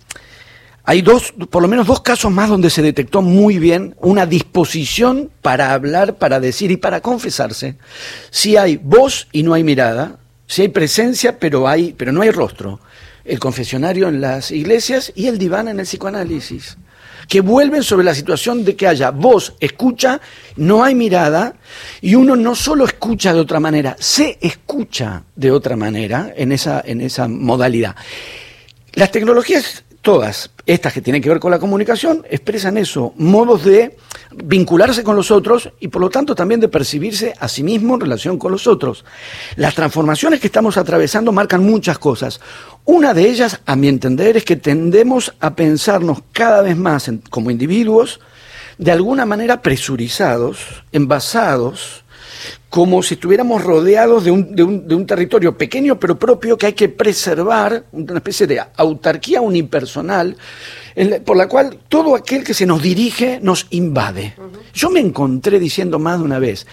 hay 0.90 1.04
dos, 1.04 1.36
por 1.52 1.62
lo 1.62 1.68
menos 1.68 1.86
dos 1.86 2.02
casos 2.02 2.32
más 2.32 2.50
donde 2.50 2.72
se 2.72 2.82
detectó 2.82 3.22
muy 3.22 3.60
bien 3.60 3.96
una 4.00 4.26
disposición 4.26 5.30
para 5.44 5.74
hablar, 5.74 6.18
para 6.18 6.40
decir 6.40 6.72
y 6.72 6.78
para 6.78 7.00
confesarse. 7.02 7.76
Si 8.32 8.58
hay 8.58 8.78
voz 8.78 9.28
y 9.32 9.44
no 9.44 9.54
hay 9.54 9.64
mirada, 9.64 10.18
si 10.48 10.64
hay 10.64 10.70
presencia 10.70 11.38
pero 11.38 11.68
hay, 11.68 11.94
pero 11.96 12.12
no 12.12 12.24
hay 12.24 12.32
rostro. 12.32 12.80
El 13.24 13.38
confesionario 13.38 14.08
en 14.08 14.20
las 14.20 14.50
iglesias 14.50 15.14
y 15.14 15.28
el 15.28 15.38
diván 15.38 15.68
en 15.68 15.80
el 15.80 15.86
psicoanálisis 15.86 16.76
que 17.28 17.42
vuelven 17.42 17.84
sobre 17.84 18.04
la 18.04 18.16
situación 18.16 18.66
de 18.66 18.76
que 18.76 18.88
haya 18.88 19.12
voz, 19.12 19.54
escucha, 19.60 20.20
no 20.56 20.84
hay 20.84 20.96
mirada, 20.96 21.54
y 22.02 22.16
uno 22.16 22.36
no 22.36 22.56
solo 22.56 22.86
escucha 22.86 23.32
de 23.32 23.40
otra 23.40 23.60
manera, 23.60 23.96
se 24.00 24.40
escucha 24.42 25.22
de 25.36 25.52
otra 25.52 25.76
manera 25.76 26.34
en 26.36 26.52
esa, 26.52 26.82
en 26.84 27.02
esa 27.02 27.28
modalidad. 27.28 27.96
Las 28.94 29.12
tecnologías, 29.12 29.84
todas, 30.02 30.52
estas 30.66 30.94
que 30.94 31.02
tienen 31.02 31.22
que 31.22 31.30
ver 31.30 31.40
con 31.40 31.52
la 31.52 31.60
comunicación, 31.60 32.26
expresan 32.30 32.78
eso, 32.78 33.14
modos 33.18 33.64
de 33.66 33.98
vincularse 34.36 35.04
con 35.04 35.16
los 35.16 35.32
otros 35.32 35.72
y 35.80 35.88
por 35.88 36.02
lo 36.02 36.10
tanto 36.10 36.36
también 36.36 36.60
de 36.60 36.68
percibirse 36.68 37.34
a 37.40 37.48
sí 37.48 37.64
mismo 37.64 37.96
en 37.96 38.02
relación 38.02 38.38
con 38.38 38.52
los 38.52 38.68
otros. 38.68 39.04
Las 39.56 39.76
transformaciones 39.76 40.40
que 40.40 40.48
estamos 40.48 40.78
atravesando 40.78 41.32
marcan 41.32 41.64
muchas 41.64 42.00
cosas. 42.00 42.40
Una 42.86 43.14
de 43.14 43.30
ellas, 43.30 43.62
a 43.66 43.76
mi 43.76 43.88
entender, 43.88 44.38
es 44.38 44.46
que 44.46 44.56
tendemos 44.56 45.34
a 45.40 45.56
pensarnos 45.56 46.20
cada 46.32 46.62
vez 46.62 46.78
más 46.78 47.12
como 47.30 47.52
individuos, 47.52 48.20
de 48.78 48.92
alguna 48.92 49.26
manera 49.26 49.62
presurizados, 49.62 50.60
envasados, 50.92 52.04
como 52.70 53.02
si 53.04 53.16
estuviéramos 53.16 53.64
rodeados 53.64 54.24
de 54.24 54.32
un, 54.32 54.56
de 54.56 54.64
un- 54.64 54.88
de 54.88 54.96
un 54.96 55.06
territorio 55.06 55.58
pequeño 55.58 56.00
pero 56.00 56.18
propio 56.20 56.58
que 56.58 56.68
hay 56.68 56.74
que 56.74 56.90
preservar, 56.90 57.86
una 57.92 58.16
especie 58.18 58.48
de 58.48 58.62
autarquía 58.76 59.42
unipersonal, 59.42 60.38
en 60.96 61.10
la- 61.10 61.20
por 61.20 61.36
la 61.38 61.48
cual 61.48 61.80
todo 61.88 62.16
aquel 62.16 62.44
que 62.44 62.54
se 62.54 62.66
nos 62.66 62.82
dirige 62.82 63.40
nos 63.42 63.68
invade. 63.72 64.34
Yo 64.74 64.90
me 64.90 65.00
encontré 65.00 65.60
diciendo 65.60 66.00
más 66.00 66.20
de 66.20 66.26
una 66.26 66.40
vez, 66.40 66.66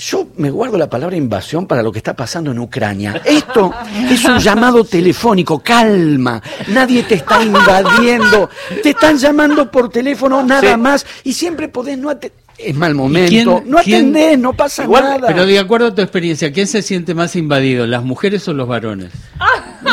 yo 0.00 0.28
me 0.36 0.50
guardo 0.50 0.78
la 0.78 0.88
palabra 0.88 1.14
invasión 1.16 1.66
para 1.66 1.82
lo 1.82 1.92
que 1.92 1.98
está 1.98 2.14
pasando 2.16 2.50
en 2.50 2.58
Ucrania. 2.58 3.20
Esto 3.24 3.72
es 4.10 4.24
un 4.24 4.38
llamado 4.38 4.82
telefónico, 4.84 5.58
calma, 5.60 6.42
nadie 6.68 7.02
te 7.02 7.16
está 7.16 7.42
invadiendo, 7.42 8.48
te 8.82 8.90
están 8.90 9.18
llamando 9.18 9.70
por 9.70 9.90
teléfono 9.90 10.42
nada 10.42 10.72
Sí. 10.72 10.80
más 10.80 11.06
y 11.24 11.32
siempre 11.34 11.68
podés 11.68 11.98
no 11.98 12.08
atender. 12.10 12.38
Es 12.58 12.74
mal 12.74 12.94
momento, 12.94 13.30
quién- 13.30 13.70
no 13.70 13.78
quién- 13.78 13.96
atendés, 13.96 14.38
no 14.38 14.52
pasa 14.52 14.84
Igual, 14.84 15.02
nada. 15.04 15.26
Pero 15.28 15.46
de 15.46 15.58
acuerdo 15.58 15.86
a 15.86 15.94
tu 15.94 16.02
experiencia, 16.02 16.52
¿quién 16.52 16.66
se 16.66 16.82
siente 16.82 17.14
más 17.14 17.34
invadido, 17.34 17.86
las 17.86 18.04
mujeres 18.04 18.46
o 18.48 18.52
los 18.52 18.68
varones? 18.68 19.10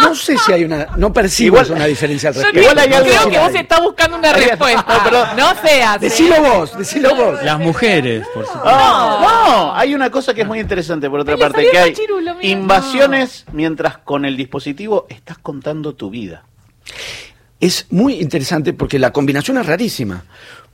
No 0.09 0.15
sé 0.15 0.37
si 0.37 0.51
hay 0.53 0.63
una, 0.63 0.87
no 0.97 1.11
percibo 1.13 1.57
Igual- 1.57 1.71
una 1.71 1.85
diferencia 1.85 2.29
al 2.29 2.35
Yo 2.35 2.41
respecto. 2.41 2.61
Igual 2.61 2.79
hay 2.79 2.93
algo- 2.93 3.09
creo 3.09 3.29
que 3.29 3.35
la 3.37 3.47
vos 3.47 3.55
estás 3.55 3.81
buscando 3.81 4.17
una 4.17 4.33
respuesta. 4.33 4.85
no, 4.97 5.03
pero- 5.03 5.25
no 5.35 5.61
seas. 5.61 5.95
¿eh? 5.97 5.99
Decilo 5.99 6.41
vos, 6.41 6.77
decilo 6.77 7.15
vos. 7.15 7.43
Las 7.43 7.59
mujeres, 7.59 8.25
por 8.33 8.45
supuesto. 8.45 8.69
No, 8.71 9.21
no, 9.21 9.75
hay 9.75 9.93
una 9.93 10.09
cosa 10.09 10.33
que 10.33 10.41
es 10.41 10.47
muy 10.47 10.59
interesante 10.59 11.09
por 11.09 11.19
otra 11.21 11.33
Ay, 11.35 11.39
parte, 11.39 11.69
que 11.71 11.77
hay 11.77 11.93
mira. 11.93 12.35
invasiones 12.41 13.45
mientras 13.51 13.97
con 13.99 14.25
el 14.25 14.35
dispositivo 14.37 15.05
estás 15.09 15.37
contando 15.37 15.93
tu 15.95 16.09
vida. 16.09 16.43
es 17.59 17.87
muy 17.89 18.13
interesante 18.21 18.71
porque 18.73 18.99
la 18.99 19.11
combinación 19.11 19.57
es 19.57 19.65
rarísima. 19.65 20.25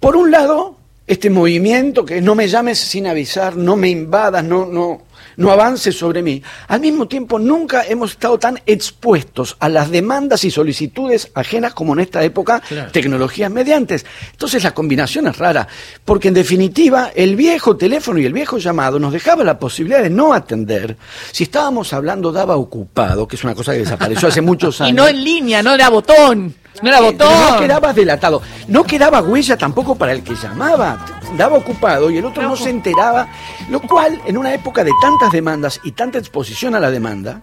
Por 0.02 0.18
un 0.18 0.32
lado, 0.32 0.76
este 1.08 1.30
movimiento 1.30 2.04
que 2.06 2.20
no 2.22 2.36
me 2.36 2.48
llames 2.50 2.78
sin 2.78 3.08
avisar, 3.08 3.56
no 3.56 3.78
me 3.78 3.88
invadas, 3.90 4.44
no, 4.44 4.66
no, 4.66 5.04
no 5.38 5.52
avances 5.52 5.98
sobre 5.98 6.22
mí. 6.22 6.42
Al 6.68 6.80
mismo 6.82 7.08
tiempo, 7.08 7.40
nunca 7.40 7.84
hemos 7.86 8.12
estado 8.12 8.38
tan 8.40 8.60
expuestos 8.66 9.56
a 9.60 9.70
las 9.70 9.90
demandas 9.92 10.44
y 10.44 10.52
solicitudes 10.52 11.32
ajenas 11.34 11.74
como 11.74 11.94
en 11.94 12.00
esta 12.02 12.24
época, 12.24 12.62
Claro. 12.68 12.92
tecnologías 12.92 13.52
mediantes. 13.52 14.06
Entonces 14.32 14.64
la 14.64 14.74
combinación 14.74 15.28
es 15.28 15.38
rara, 15.38 15.68
porque 16.06 16.28
en 16.30 16.34
definitiva 16.34 17.12
el 17.16 17.36
viejo 17.36 17.76
teléfono 17.78 18.20
y 18.20 18.26
el 18.26 18.34
viejo 18.34 18.58
llamado 18.58 19.00
nos 19.00 19.14
dejaba 19.14 19.44
la 19.44 19.58
posibilidad 19.60 20.02
de 20.04 20.10
no 20.10 20.34
atender. 20.34 20.98
Si 21.32 21.44
estábamos 21.44 21.94
hablando 21.94 22.32
daba 22.32 22.56
ocupado, 22.56 23.28
que 23.28 23.36
es 23.36 23.44
una 23.44 23.56
cosa 23.56 23.74
que 23.74 23.80
desapareció 23.80 24.28
hace 24.28 24.42
muchos 24.42 24.80
años. 24.82 24.92
Y 24.92 24.94
no 24.94 25.08
en 25.08 25.24
línea, 25.24 25.64
no 25.64 25.74
era 25.74 25.90
botón. 25.90 26.56
No 26.82 26.90
era 26.90 27.00
Eh, 27.00 27.02
botón. 27.12 27.28
No 27.52 27.60
quedabas 27.60 27.96
delatado. 27.96 28.42
No 28.68 28.84
quedaba 28.84 29.22
huella 29.22 29.58
tampoco 29.58 29.96
para 29.96 30.12
el 30.12 30.24
que 30.24 30.36
llamaba. 30.36 31.06
Daba 31.38 31.58
ocupado 31.58 32.10
y 32.12 32.18
el 32.18 32.26
otro 32.26 32.44
no 32.44 32.56
se 32.56 32.70
enteraba. 32.70 33.28
Lo 33.70 33.80
cual, 33.82 34.22
en 34.26 34.38
una 34.38 34.54
época 34.54 34.84
de 34.84 34.92
tantas 35.02 35.32
demandas 35.32 35.80
y 35.84 35.92
tanta 35.92 36.18
exposición 36.18 36.76
a 36.76 36.80
la 36.80 36.90
demanda, 36.92 37.42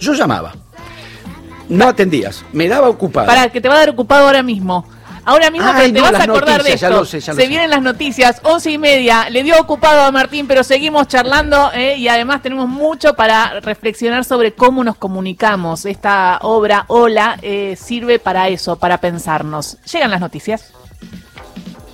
yo 0.00 0.12
llamaba. 0.14 0.52
No 1.68 1.86
atendías. 1.88 2.44
Me 2.52 2.68
daba 2.68 2.88
ocupado. 2.88 3.26
Para 3.26 3.48
que 3.48 3.60
te 3.60 3.68
va 3.68 3.76
a 3.76 3.78
dar 3.78 3.90
ocupado 3.90 4.26
ahora 4.26 4.42
mismo. 4.42 4.84
Ahora 5.26 5.50
mismo 5.50 5.68
Ay, 5.72 5.92
te 5.92 6.00
no, 6.00 6.02
vas 6.10 6.20
a 6.20 6.24
acordar 6.24 6.58
noticias, 6.58 6.80
de 6.80 6.86
esto. 6.86 6.98
lo 6.98 7.04
sé, 7.06 7.20
ya 7.20 7.32
lo 7.32 7.36
Se 7.36 7.42
sé. 7.42 7.48
vienen 7.48 7.70
las 7.70 7.82
noticias, 7.82 8.40
once 8.42 8.70
y 8.70 8.78
media. 8.78 9.30
Le 9.30 9.42
dio 9.42 9.58
ocupado 9.60 10.02
a 10.02 10.10
Martín, 10.12 10.46
pero 10.46 10.62
seguimos 10.64 11.08
charlando 11.08 11.70
eh, 11.72 11.96
y 11.96 12.08
además 12.08 12.42
tenemos 12.42 12.68
mucho 12.68 13.14
para 13.14 13.60
reflexionar 13.60 14.24
sobre 14.24 14.52
cómo 14.52 14.84
nos 14.84 14.96
comunicamos. 14.96 15.86
Esta 15.86 16.38
obra, 16.42 16.84
Hola, 16.88 17.38
eh, 17.42 17.76
sirve 17.80 18.18
para 18.18 18.48
eso, 18.48 18.76
para 18.76 18.98
pensarnos. 18.98 19.78
Llegan 19.90 20.10
las 20.10 20.20
noticias. 20.20 20.72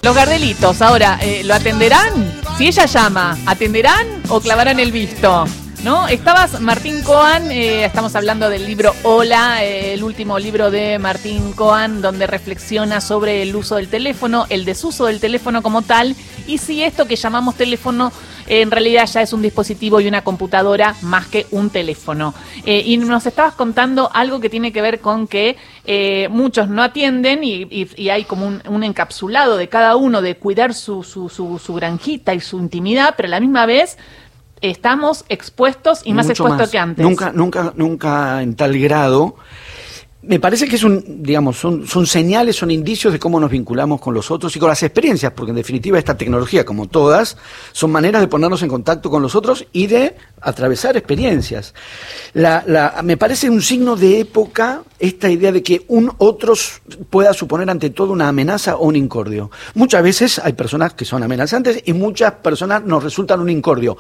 Los 0.03 0.17
Gardelitos, 0.17 0.81
ahora, 0.81 1.19
eh, 1.21 1.43
¿lo 1.45 1.55
atenderán? 1.55 2.33
Si 2.57 2.67
ella 2.67 2.87
llama, 2.87 3.37
¿atenderán 3.47 4.23
o 4.31 4.41
clavarán 4.41 4.81
el 4.81 4.93
visto? 4.93 5.45
¿No? 5.85 6.09
Estabas, 6.09 6.61
Martín 6.61 7.03
Coan, 7.03 7.51
eh, 7.51 7.87
estamos 7.87 8.15
hablando 8.15 8.51
del 8.51 8.67
libro 8.67 8.93
Hola, 9.03 9.65
eh, 9.65 9.95
el 9.95 10.05
último 10.05 10.39
libro 10.39 10.71
de 10.71 10.99
Martín 10.99 11.53
Coan, 11.53 12.03
donde 12.03 12.27
reflexiona 12.27 13.01
sobre 13.01 13.41
el 13.43 13.57
uso 13.57 13.77
del 13.77 13.89
teléfono, 13.89 14.45
el 14.51 14.67
desuso 14.67 15.07
del 15.07 15.21
teléfono 15.21 15.63
como 15.63 15.81
tal, 15.81 16.15
y 16.47 16.59
si 16.59 16.83
esto 16.83 17.07
que 17.07 17.17
llamamos 17.17 17.55
teléfono 17.55 18.13
eh, 18.47 18.61
en 18.61 18.71
realidad 18.71 19.07
ya 19.07 19.23
es 19.23 19.33
un 19.33 19.41
dispositivo 19.41 20.01
y 20.03 20.09
una 20.09 20.23
computadora 20.23 20.97
más 21.01 21.27
que 21.29 21.47
un 21.51 21.71
teléfono. 21.71 22.35
Eh, 22.67 22.83
y 22.85 22.99
nos 22.99 23.25
estabas 23.25 23.55
contando 23.55 24.11
algo 24.13 24.39
que 24.39 24.51
tiene 24.51 24.73
que 24.73 24.83
ver 24.83 25.01
con 25.01 25.27
que 25.27 25.57
muchos 26.31 26.69
no 26.69 26.83
atienden 26.83 27.43
y, 27.43 27.63
y- 27.63 27.89
y 27.97 28.11
hay 28.11 28.25
como 28.25 28.47
un, 28.47 28.63
un 28.69 28.85
encapsulado 28.85 29.57
de 29.57 29.69
cada 29.69 29.97
uno 29.97 30.21
de 30.21 30.37
cuidar 30.37 30.75
su, 30.75 31.03
su, 31.03 31.29
su, 31.31 31.59
su 31.59 31.75
granjita 31.75 32.35
y 32.35 32.41
su 32.41 32.59
intimidad, 32.59 33.15
pero 33.17 33.29
a 33.29 33.31
la 33.31 33.41
misma 33.41 33.67
vez 33.67 33.97
estamos 34.61 35.25
expuestos 35.29 36.01
y 36.05 36.13
más 36.13 36.27
Mucho 36.27 36.33
expuestos 36.45 36.59
más. 36.61 36.71
que 36.71 36.79
antes. 36.79 37.05
Nunca, 37.05 37.33
nunca, 37.33 37.73
nunca 37.77 38.43
en 38.43 38.55
tal 38.55 38.79
grado. 38.79 39.37
Me 40.23 40.39
parece 40.39 40.69
que 40.69 40.77
es 40.77 40.85
un, 40.85 41.23
digamos, 41.23 41.57
son, 41.59 41.87
son 41.87 42.07
señales, 42.07 42.55
son 42.55 42.71
indicios 42.71 43.11
de 43.11 43.19
cómo 43.19 43.41
nos 43.41 43.51
vinculamos 43.51 44.03
con 44.03 44.13
los 44.13 44.31
otros 44.31 44.55
y 44.55 44.59
con 44.59 44.69
las 44.69 44.83
experiencias, 44.83 45.33
porque 45.35 45.49
en 45.49 45.57
definitiva 45.57 45.99
esta 45.99 46.15
tecnología, 46.15 46.63
como 46.67 46.89
todas, 46.89 47.39
son 47.73 47.91
maneras 47.91 48.21
de 48.21 48.29
ponernos 48.29 48.63
en 48.63 48.69
contacto 48.69 49.09
con 49.09 49.23
los 49.23 49.35
otros 49.35 49.65
y 49.73 49.87
de 49.87 50.15
atravesar 50.43 50.95
experiencias. 50.99 51.73
La, 52.35 52.63
la- 52.67 53.01
me 53.03 53.17
parece 53.17 53.49
un 53.49 53.63
signo 53.63 53.97
de 53.97 54.21
época 54.21 54.83
esta 54.99 55.31
idea 55.31 55.53
de 55.53 55.63
que 55.63 55.87
un 55.89 56.13
otro 56.19 56.53
pueda 57.09 57.33
suponer 57.33 57.71
ante 57.71 57.89
todo 57.89 58.13
una 58.13 58.29
amenaza 58.29 58.77
o 58.77 58.85
un 58.89 58.97
incordio. 58.97 59.51
Muchas 59.73 60.03
veces 60.03 60.39
hay 60.39 60.53
personas 60.53 60.93
que 60.93 61.07
son 61.07 61.23
amenazantes 61.23 61.83
y 61.87 61.95
muchas 61.95 62.33
personas 62.33 62.85
nos 62.85 63.03
resultan 63.03 63.41
un 63.41 63.49
incordio. 63.49 63.97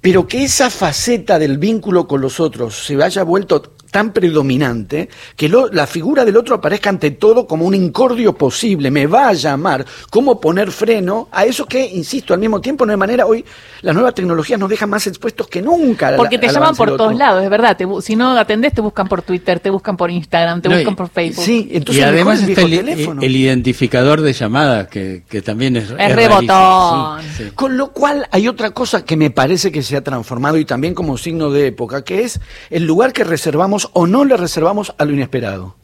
Pero 0.00 0.26
que 0.26 0.44
esa 0.44 0.70
faceta 0.70 1.38
del 1.38 1.58
vínculo 1.58 2.06
con 2.06 2.20
los 2.20 2.40
otros 2.40 2.86
se 2.86 3.02
haya 3.02 3.22
vuelto 3.22 3.60
tan 3.90 4.12
predominante 4.12 5.08
que 5.34 5.48
lo- 5.48 5.66
la 5.66 5.84
figura 5.84 6.24
del 6.24 6.36
otro 6.36 6.54
aparezca 6.54 6.88
ante 6.90 7.10
todo 7.10 7.44
como 7.48 7.64
un 7.66 7.74
incordio 7.74 8.34
posible, 8.34 8.88
me 8.88 9.08
va 9.08 9.28
a 9.30 9.32
llamar, 9.32 9.84
cómo 10.10 10.40
poner 10.40 10.70
freno 10.70 11.28
a 11.32 11.44
eso 11.44 11.66
que, 11.66 11.84
insisto, 11.86 12.32
al 12.32 12.38
mismo 12.38 12.60
tiempo 12.60 12.86
no 12.86 12.92
hay 12.92 12.96
manera, 12.96 13.26
hoy 13.26 13.44
las 13.82 13.92
nuevas 13.92 14.14
tecnologías 14.14 14.60
nos 14.60 14.70
dejan 14.70 14.90
más 14.90 15.08
expuestos 15.08 15.48
que 15.48 15.60
nunca. 15.60 16.14
Porque 16.16 16.38
te 16.38 16.46
al 16.46 16.54
llaman 16.54 16.76
por 16.76 16.96
todos 16.96 17.16
lados, 17.16 17.42
es 17.42 17.50
verdad. 17.50 17.76
Te 17.76 17.84
si 18.00 18.14
no 18.14 18.38
atendés, 18.38 18.74
te 18.74 18.80
buscan 18.80 19.08
por 19.08 19.22
Twitter, 19.22 19.58
te 19.58 19.70
buscan 19.70 19.96
por 19.96 20.08
Instagram, 20.08 20.62
te 20.62 20.68
No, 20.68 20.76
buscan 20.76 20.92
y- 20.92 20.96
por 20.96 21.08
Facebook. 21.08 21.44
Sí, 21.44 21.68
entonces 21.72 22.00
y 22.04 22.06
además 22.06 22.44
el 22.44 22.50
está 22.50 22.60
el, 22.62 22.70
teléfono. 22.70 23.22
el 23.22 23.34
identificador 23.36 24.20
de 24.20 24.32
llamadas, 24.34 24.86
que, 24.86 25.24
que 25.28 25.42
también 25.42 25.74
es, 25.76 25.90
Es 25.90 25.90
rarísimo. 25.96 26.14
rebotón. 26.38 27.22
Sí, 27.22 27.28
sí. 27.38 27.50
Con 27.56 27.76
lo 27.76 27.90
cual 27.90 28.28
hay 28.30 28.46
otra 28.46 28.70
cosa 28.70 29.04
que 29.04 29.16
me 29.16 29.30
parece 29.32 29.72
que 29.72 29.82
se 29.90 29.96
ha 29.96 30.02
transformado 30.02 30.56
y 30.56 30.64
también 30.64 30.94
como 30.94 31.18
signo 31.18 31.50
de 31.50 31.66
época, 31.66 32.02
que 32.02 32.22
es 32.22 32.40
el 32.70 32.86
lugar 32.86 33.12
que 33.12 33.24
reservamos 33.24 33.90
o 33.92 34.06
no 34.06 34.24
le 34.24 34.36
reservamos 34.36 34.94
a 34.96 35.04
lo 35.04 35.12
inesperado. 35.12 35.76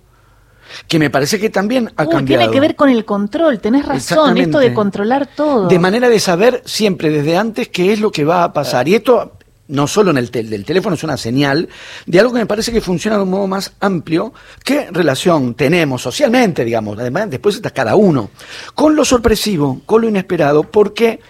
Que 0.89 0.99
me 0.99 1.11
parece 1.11 1.39
que 1.39 1.49
también 1.49 1.93
ha 1.97 2.05
Uy, 2.05 2.09
cambiado. 2.11 2.41
tiene 2.43 2.53
que 2.53 2.61
ver 2.61 2.75
con 2.77 2.89
el 2.89 3.05
control, 3.05 3.61
tenés 3.61 3.87
razón, 3.87 4.37
esto 4.37 4.59
de 4.59 4.75
controlar 4.75 5.27
todo. 5.35 5.69
De 5.69 5.79
manera 5.79 6.09
de 6.09 6.19
saber 6.21 6.63
siempre 6.65 7.11
desde 7.11 7.37
antes 7.37 7.69
qué 7.69 7.93
es 7.93 8.01
lo 8.01 8.11
que 8.11 8.25
va 8.25 8.43
a 8.45 8.53
pasar. 8.53 8.89
Y 8.89 8.95
esto 8.97 9.33
no 9.69 9.87
solo 9.87 10.11
en 10.11 10.19
el, 10.19 10.31
tel- 10.31 10.49
del 10.51 10.65
teléfono 10.65 10.95
es 10.95 11.03
una 11.05 11.17
señal 11.17 11.69
de 12.05 12.21
algo 12.21 12.33
que 12.33 12.41
me 12.41 12.47
parece 12.47 12.73
que 12.73 12.81
funciona 12.81 13.17
de 13.17 13.23
un 13.23 13.31
modo 13.31 13.47
más 13.47 13.73
amplio. 13.81 14.33
¿Qué 14.65 14.89
relación 14.91 15.55
tenemos 15.55 16.03
socialmente, 16.03 16.65
digamos? 16.65 16.99
Además, 16.99 17.31
después 17.31 17.55
está 17.57 17.71
cada 17.71 17.95
uno. 17.97 18.31
Con 18.75 18.97
lo 18.97 19.05
sorpresivo, 19.05 19.81
con 19.87 20.03
lo 20.03 20.09
inesperado, 20.09 20.65
porque 20.65 21.21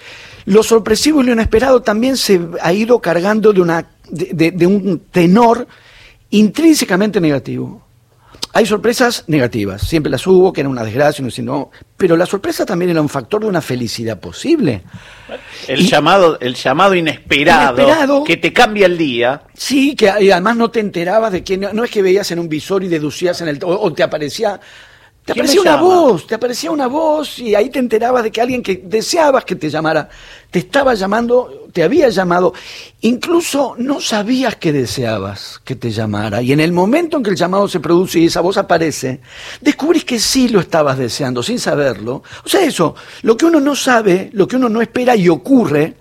lo 0.47 0.63
sorpresivo 0.63 1.21
y 1.23 1.27
lo 1.27 1.33
inesperado 1.33 1.83
también 1.83 2.17
se 2.17 2.41
ha 2.63 2.73
ido 2.73 3.01
cargando 3.01 3.53
de, 3.53 3.61
una, 3.61 3.87
de, 4.09 4.31
de- 4.33 4.51
de 4.53 4.67
un 4.67 5.01
tenor 5.11 5.67
intrínsecamente 6.31 7.21
negativo. 7.21 7.85
Hay 8.53 8.65
sorpresas 8.65 9.25
negativas, 9.27 9.83
siempre 9.83 10.11
las 10.11 10.27
hubo, 10.27 10.51
que 10.51 10.63
era 10.63 10.71
una 10.71 10.83
desgracia, 10.83 11.21
uno 11.21 11.29
dice, 11.29 11.43
no, 11.43 11.71
pero 11.95 12.17
la 12.17 12.25
sorpresa 12.25 12.65
también 12.65 12.91
era 12.91 13.03
un 13.03 13.09
factor 13.09 13.43
de 13.43 13.49
una 13.49 13.61
felicidad 13.61 14.19
posible. 14.19 14.83
El 15.69 15.81
Y- 15.83 15.89
llamado, 15.89 16.39
el 16.41 16.55
llamado 16.55 16.95
inesperado, 16.95 17.75
Inesperado. 17.83 18.25
que 18.25 18.39
te 18.39 18.55
cambia 18.55 18.87
el 18.87 18.97
día. 18.97 19.43
Sí, 19.53 19.95
que 19.95 20.09
además 20.09 20.57
no 20.57 20.71
te 20.71 20.81
enterabas 20.81 21.33
de 21.33 21.45
no, 21.59 21.73
no 21.75 21.85
es 21.85 21.91
que 21.91 22.01
veías 22.01 22.31
en 22.31 22.39
un 22.39 22.49
visor 22.49 22.83
y 22.83 22.89
deducías 22.89 23.43
en 23.43 23.49
el 23.49 23.63
o, 23.63 23.79
o 23.79 23.93
te 23.93 24.03
aparecía 24.03 24.59
te 25.27 25.33
¿Quién 25.33 25.45
aparecía 25.45 25.61
una 25.61 25.77
voz, 25.77 26.27
te 26.29 26.35
aparecía 26.37 26.71
una 26.71 26.87
voz 26.87 27.41
y 27.41 27.57
ahí 27.57 27.69
te 27.69 27.81
enterabas 27.81 28.23
de 28.23 28.31
que 28.31 28.41
alguien 28.41 28.63
que 28.63 28.81
deseabas 28.85 29.45
que 29.45 29.57
te 29.57 29.69
llamara 29.69 30.09
te 30.53 30.61
estaba 30.61 30.95
llamando, 30.95 31.67
te 31.73 31.83
había 31.83 32.09
llamado, 32.11 32.55
incluso 33.01 33.75
no 33.77 34.01
sabías 34.01 34.55
que 34.55 34.73
deseabas 34.73 35.61
que 35.65 35.75
te 35.75 35.91
llamara. 35.91 36.43
Y 36.43 36.53
en 36.53 36.61
el 36.61 36.71
momento 36.71 37.17
en 37.17 37.25
que 37.25 37.31
el 37.31 37.37
llamado 37.37 37.67
se 37.67 37.81
produce 37.81 38.21
y 38.21 38.27
esa 38.27 38.41
voz 38.41 38.57
aparece, 38.57 39.21
descubrís 39.61 40.05
que 40.05 40.21
sí 40.21 40.49
lo 40.49 40.61
estabas 40.61 40.97
deseando 40.97 41.43
sin 41.43 41.59
saberlo. 41.59 42.23
O 42.45 42.49
sea, 42.49 42.63
eso, 42.63 42.95
lo 43.23 43.37
que 43.37 43.47
uno 43.47 43.59
no 43.59 43.75
sabe, 43.75 44.31
lo 44.33 44.47
que 44.47 44.55
uno 44.55 44.69
no 44.69 44.81
espera 44.81 45.17
y 45.17 45.29
ocurre, 45.29 45.95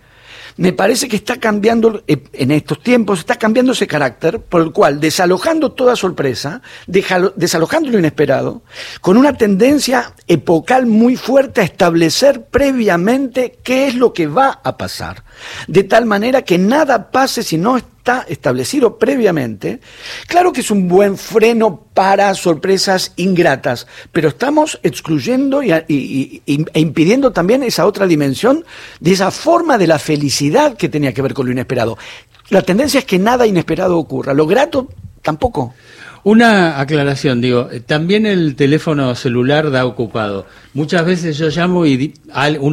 me 0.57 0.73
parece 0.73 1.07
que 1.07 1.17
está 1.17 1.37
cambiando 1.37 2.03
eh, 2.07 2.23
en 2.33 2.51
estos 2.51 2.81
tiempos, 2.81 3.19
está 3.19 3.35
cambiando 3.35 3.73
ese 3.73 3.87
carácter 3.87 4.39
por 4.39 4.61
el 4.61 4.71
cual, 4.71 4.99
desalojando 4.99 5.73
toda 5.73 5.95
sorpresa, 5.95 6.61
desalojando 6.87 7.89
lo 7.89 7.99
inesperado, 7.99 8.63
con 9.01 9.17
una 9.17 9.33
tendencia 9.33 10.13
epocal 10.27 10.85
muy 10.85 11.15
fuerte 11.15 11.61
a 11.61 11.65
establecer 11.65 12.45
previamente 12.45 13.59
qué 13.63 13.87
es 13.87 13.95
lo 13.95 14.13
que 14.13 14.27
va 14.27 14.61
a 14.63 14.77
pasar, 14.77 15.23
de 15.67 15.83
tal 15.83 16.05
manera 16.05 16.41
que 16.43 16.57
nada 16.57 17.11
pase 17.11 17.43
si 17.43 17.57
no 17.57 17.77
está 17.77 17.94
establecido 18.27 18.97
previamente. 18.97 19.79
Claro 20.27 20.53
que 20.53 20.61
es 20.61 20.71
un 20.71 20.87
buen 20.87 21.17
freno 21.17 21.85
para 21.93 22.33
sorpresas 22.35 23.13
ingratas, 23.15 23.87
pero 24.11 24.29
estamos 24.29 24.79
excluyendo 24.83 25.63
y, 25.63 25.71
a- 25.71 25.85
y- 25.87 26.41
y- 26.45 26.65
e 26.73 26.79
impidiendo 26.79 27.31
también 27.31 27.63
esa 27.63 27.85
otra 27.85 28.05
dimensión 28.07 28.63
de 28.99 29.11
esa 29.11 29.31
forma 29.31 29.77
de 29.77 29.87
la 29.87 29.99
felicidad 29.99 30.77
que 30.77 30.89
tenía 30.89 31.13
que 31.13 31.21
ver 31.21 31.33
con 31.33 31.45
lo 31.47 31.51
inesperado. 31.51 31.97
La 32.49 32.61
tendencia 32.61 32.99
es 32.99 33.05
que 33.05 33.17
nada 33.19 33.47
inesperado 33.47 33.97
ocurra, 33.97 34.33
lo 34.33 34.45
grato 34.45 34.87
tampoco. 35.21 35.73
Una 36.23 36.79
aclaración, 36.79 37.39
digo, 37.39 37.69
eh, 37.71 37.81
también 37.81 38.25
el 38.25 38.55
teléfono 38.55 39.13
celular 39.13 39.69
da 39.69 39.85
ocupado. 39.85 40.47
Muchas 40.73 41.05
veces 41.05 41.37
yo 41.37 41.49
llamo 41.49 41.85
y 41.85 42.13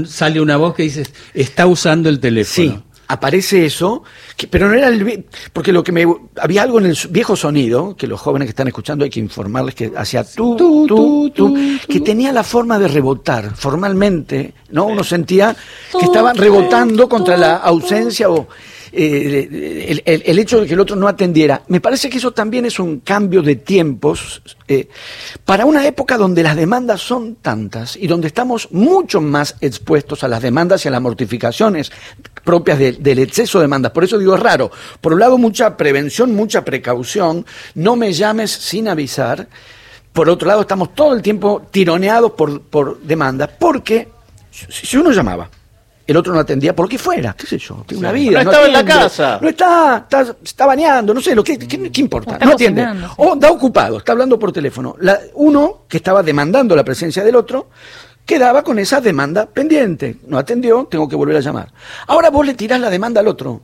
sale 0.07 0.41
una 0.41 0.57
voz 0.57 0.75
que 0.75 0.85
dice, 0.85 1.07
está 1.35 1.67
usando 1.67 2.09
el 2.09 2.19
teléfono. 2.19 2.73
Sí, 2.73 2.83
aparece 3.13 3.67
eso, 3.67 4.03
que- 4.37 4.47
pero 4.49 4.69
no 4.69 4.75
era 4.75 4.89
el... 4.89 5.25
Porque 5.53 5.73
lo 5.73 5.83
que 5.85 5.93
me... 5.93 6.07
Había 6.41 6.63
algo 6.63 6.79
en 6.79 6.87
el 6.87 6.99
viejo 7.11 7.37
sonido, 7.37 7.97
que 7.97 8.07
los 8.07 8.21
jóvenes 8.21 8.47
que 8.47 8.51
están 8.51 8.69
escuchando 8.69 9.05
hay 9.05 9.11
que 9.11 9.21
informarles 9.21 9.75
que 9.75 9.93
hacía 9.97 10.25
tú, 10.25 10.57
tú, 10.57 10.87
tú, 10.87 11.31
tú, 11.35 11.57
que 11.89 12.01
tenía 12.01 12.33
la 12.33 12.43
forma 12.43 12.79
de 12.79 12.89
rebotar 12.89 13.55
formalmente, 13.55 14.55
¿no? 14.71 14.87
Uno 14.87 15.05
sentía 15.05 15.55
que 15.99 16.05
estaban 16.05 16.37
rebotando 16.37 17.09
contra 17.09 17.37
la 17.37 17.57
ausencia 17.57 18.31
o... 18.31 18.49
eh, 18.93 20.01
el, 20.05 20.39
hecho 20.39 20.61
de 20.61 20.67
que 20.67 20.75
el 20.75 20.81
otro 20.81 20.97
no 20.97 21.09
atendiera. 21.09 21.63
Me 21.69 21.81
parece 21.81 22.11
que 22.11 22.19
eso 22.19 22.33
también 22.33 22.67
es 22.67 22.79
un 22.79 23.01
cambio 23.01 23.43
de 23.43 23.57
tiempos 23.57 24.43
eh, 24.69 24.89
para 25.45 25.65
una 25.65 25.87
época 25.87 26.17
donde 26.19 26.43
las 26.43 26.57
demandas 26.57 27.01
son 27.01 27.37
tantas 27.37 27.97
y 27.97 28.07
donde 28.07 28.27
estamos 28.29 28.69
mucho 28.73 29.21
más 29.21 29.57
expuestos 29.61 30.23
a 30.25 30.29
las 30.29 30.43
demandas 30.43 30.85
y 30.85 30.89
a 30.89 30.91
las 30.91 31.01
mortificaciones 31.03 31.91
propias 32.45 32.79
de- 32.79 32.93
del 32.93 33.19
exceso 33.21 33.59
de 33.59 33.65
demandas. 33.65 33.93
Por 33.93 34.05
eso 34.05 34.19
digo 34.19 34.35
es 34.35 34.41
raro. 34.43 34.71
Por 35.01 35.15
un 35.15 35.21
lado, 35.21 35.39
mucha 35.39 35.77
prevención, 35.77 36.35
mucha 36.35 36.65
precaución. 36.65 37.47
No 37.75 37.97
me 37.97 38.13
llames 38.13 38.51
sin 38.51 38.89
avisar. 38.89 39.49
Por 40.13 40.29
otro 40.29 40.47
lado, 40.49 40.61
estamos 40.61 40.95
todo 40.95 41.15
el 41.15 41.23
tiempo 41.23 41.67
tironeados 41.71 42.33
por, 42.33 42.61
por 42.63 43.01
demandas, 43.01 43.49
porque 43.59 44.09
si 44.51 44.99
uno 44.99 45.11
llamaba, 45.13 45.49
el 46.07 46.17
otro 46.17 46.33
no 46.35 46.41
atendía, 46.41 46.75
por 46.75 46.87
lo 46.87 46.89
que 46.89 46.99
fuera, 46.99 47.35
qué 47.39 47.47
sé 47.47 47.59
yo, 47.59 47.85
tiene 47.87 48.01
una 48.01 48.13
vida. 48.13 48.43
No 48.43 48.51
estaba 48.51 48.67
en 48.67 48.73
la 48.73 48.85
casa. 48.85 49.39
No 49.41 49.49
está, 49.49 50.07
está, 50.43 50.67
bañando, 50.67 51.15
no 51.15 51.21
sé, 51.21 51.35
lo 51.35 51.45
que, 51.45 51.59
¿qué, 51.59 51.91
qué 51.91 52.01
importa? 52.01 52.33
Está 52.33 52.45
no 52.47 52.53
atiende. 52.53 52.87
O 53.19 53.37
da 53.37 53.51
ocupado, 53.51 53.99
está 53.99 54.13
hablando 54.13 54.39
por 54.39 54.53
teléfono. 54.53 54.97
La- 55.01 55.21
uno, 55.35 55.83
que 55.89 55.99
estaba 55.99 56.23
demandando 56.23 56.75
la 56.75 56.85
presencia 56.85 57.23
del 57.23 57.37
otro, 57.37 57.71
quedaba 58.27 58.63
con 58.63 58.79
esa 58.79 59.01
demanda 59.01 59.47
pendiente. 59.47 60.17
No 60.27 60.39
atendió, 60.39 60.87
tengo 60.91 61.09
que 61.09 61.17
volver 61.17 61.37
a 61.37 61.41
llamar. 61.41 61.73
Ahora 62.09 62.31
vos 62.31 62.45
le 62.47 62.55
tirás 62.55 62.81
la 62.81 62.91
demanda 62.91 63.21
al 63.21 63.29
otro. 63.29 63.61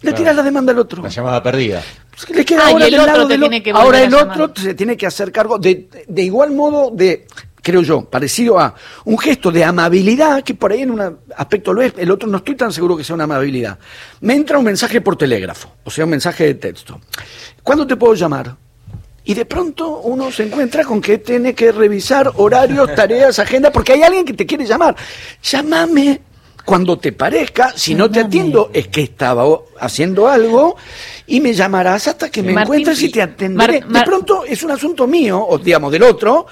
Le 0.00 0.10
Claro. 0.10 0.16
tirás 0.16 0.36
la 0.36 0.42
demanda 0.42 0.72
al 0.72 0.78
otro. 0.78 1.02
La 1.02 1.08
llamada 1.08 1.42
perdida. 1.42 1.82
Le 2.28 2.44
queda 2.44 2.66
Ah, 2.66 2.72
y 2.72 2.82
el 2.82 2.94
otro 3.00 3.06
lado 3.06 3.26
te 3.26 3.38
tiene 3.38 3.62
que 3.62 3.72
volver 3.72 3.84
Ahora 3.86 4.02
el 4.02 4.14
otro 4.14 4.52
se 4.54 4.74
tiene 4.74 4.96
que 4.96 5.06
hacer 5.06 5.32
cargo 5.32 5.58
de, 5.58 5.88
de 6.06 6.22
igual 6.22 6.52
modo 6.52 6.90
de, 6.92 7.26
creo 7.64 7.82
yo, 7.82 8.04
parecido 8.04 8.60
a 8.60 8.74
un 9.06 9.18
gesto 9.18 9.50
de 9.50 9.64
amabilidad, 9.64 10.44
que 10.44 10.54
por 10.54 10.70
ahí 10.70 10.82
en 10.82 10.90
un 10.92 11.18
aspecto 11.36 11.72
lo 11.72 11.82
es, 11.82 11.94
el 11.96 12.10
otro 12.10 12.28
no 12.28 12.36
estoy 12.36 12.54
tan 12.54 12.72
seguro 12.72 12.96
que 12.96 13.02
sea 13.02 13.14
una 13.14 13.24
amabilidad. 13.24 13.78
Me 14.20 14.34
entra 14.34 14.58
un 14.58 14.64
mensaje 14.64 15.00
por 15.00 15.16
telégrafo, 15.16 15.72
o 15.82 15.90
sea, 15.90 16.04
un 16.04 16.10
mensaje 16.10 16.44
de 16.44 16.54
texto. 16.54 17.00
¿Cuándo 17.62 17.86
te 17.86 17.96
puedo 17.96 18.14
llamar? 18.14 18.54
Y 19.24 19.32
de 19.32 19.46
pronto 19.46 20.00
uno 20.00 20.30
se 20.30 20.42
encuentra 20.42 20.84
con 20.84 21.00
que 21.00 21.16
tiene 21.16 21.54
que 21.54 21.72
revisar 21.72 22.30
horarios, 22.36 22.94
tareas, 22.94 23.38
agenda, 23.38 23.72
porque 23.72 23.94
hay 23.94 24.02
alguien 24.02 24.26
que 24.26 24.34
te 24.34 24.44
quiere 24.44 24.66
llamar. 24.66 24.94
Llámame 25.42 26.20
cuando 26.66 26.98
te 26.98 27.12
parezca, 27.12 27.72
si 27.76 27.94
no 27.94 28.10
te 28.10 28.20
atiendo 28.20 28.70
es 28.72 28.88
que 28.88 29.02
estaba 29.02 29.44
haciendo 29.80 30.28
algo 30.28 30.76
y 31.26 31.40
me 31.40 31.52
llamarás 31.54 32.08
hasta 32.08 32.30
que 32.30 32.42
me 32.42 32.52
Martín, 32.52 32.74
encuentres 32.74 33.02
y 33.02 33.10
te 33.10 33.22
atenderé. 33.22 33.80
Mar- 33.80 33.88
Mar- 33.90 34.04
de 34.04 34.10
pronto 34.10 34.44
es 34.44 34.62
un 34.62 34.70
asunto 34.70 35.06
mío, 35.06 35.42
o 35.46 35.58
digamos 35.58 35.90
del 35.92 36.02
otro, 36.04 36.46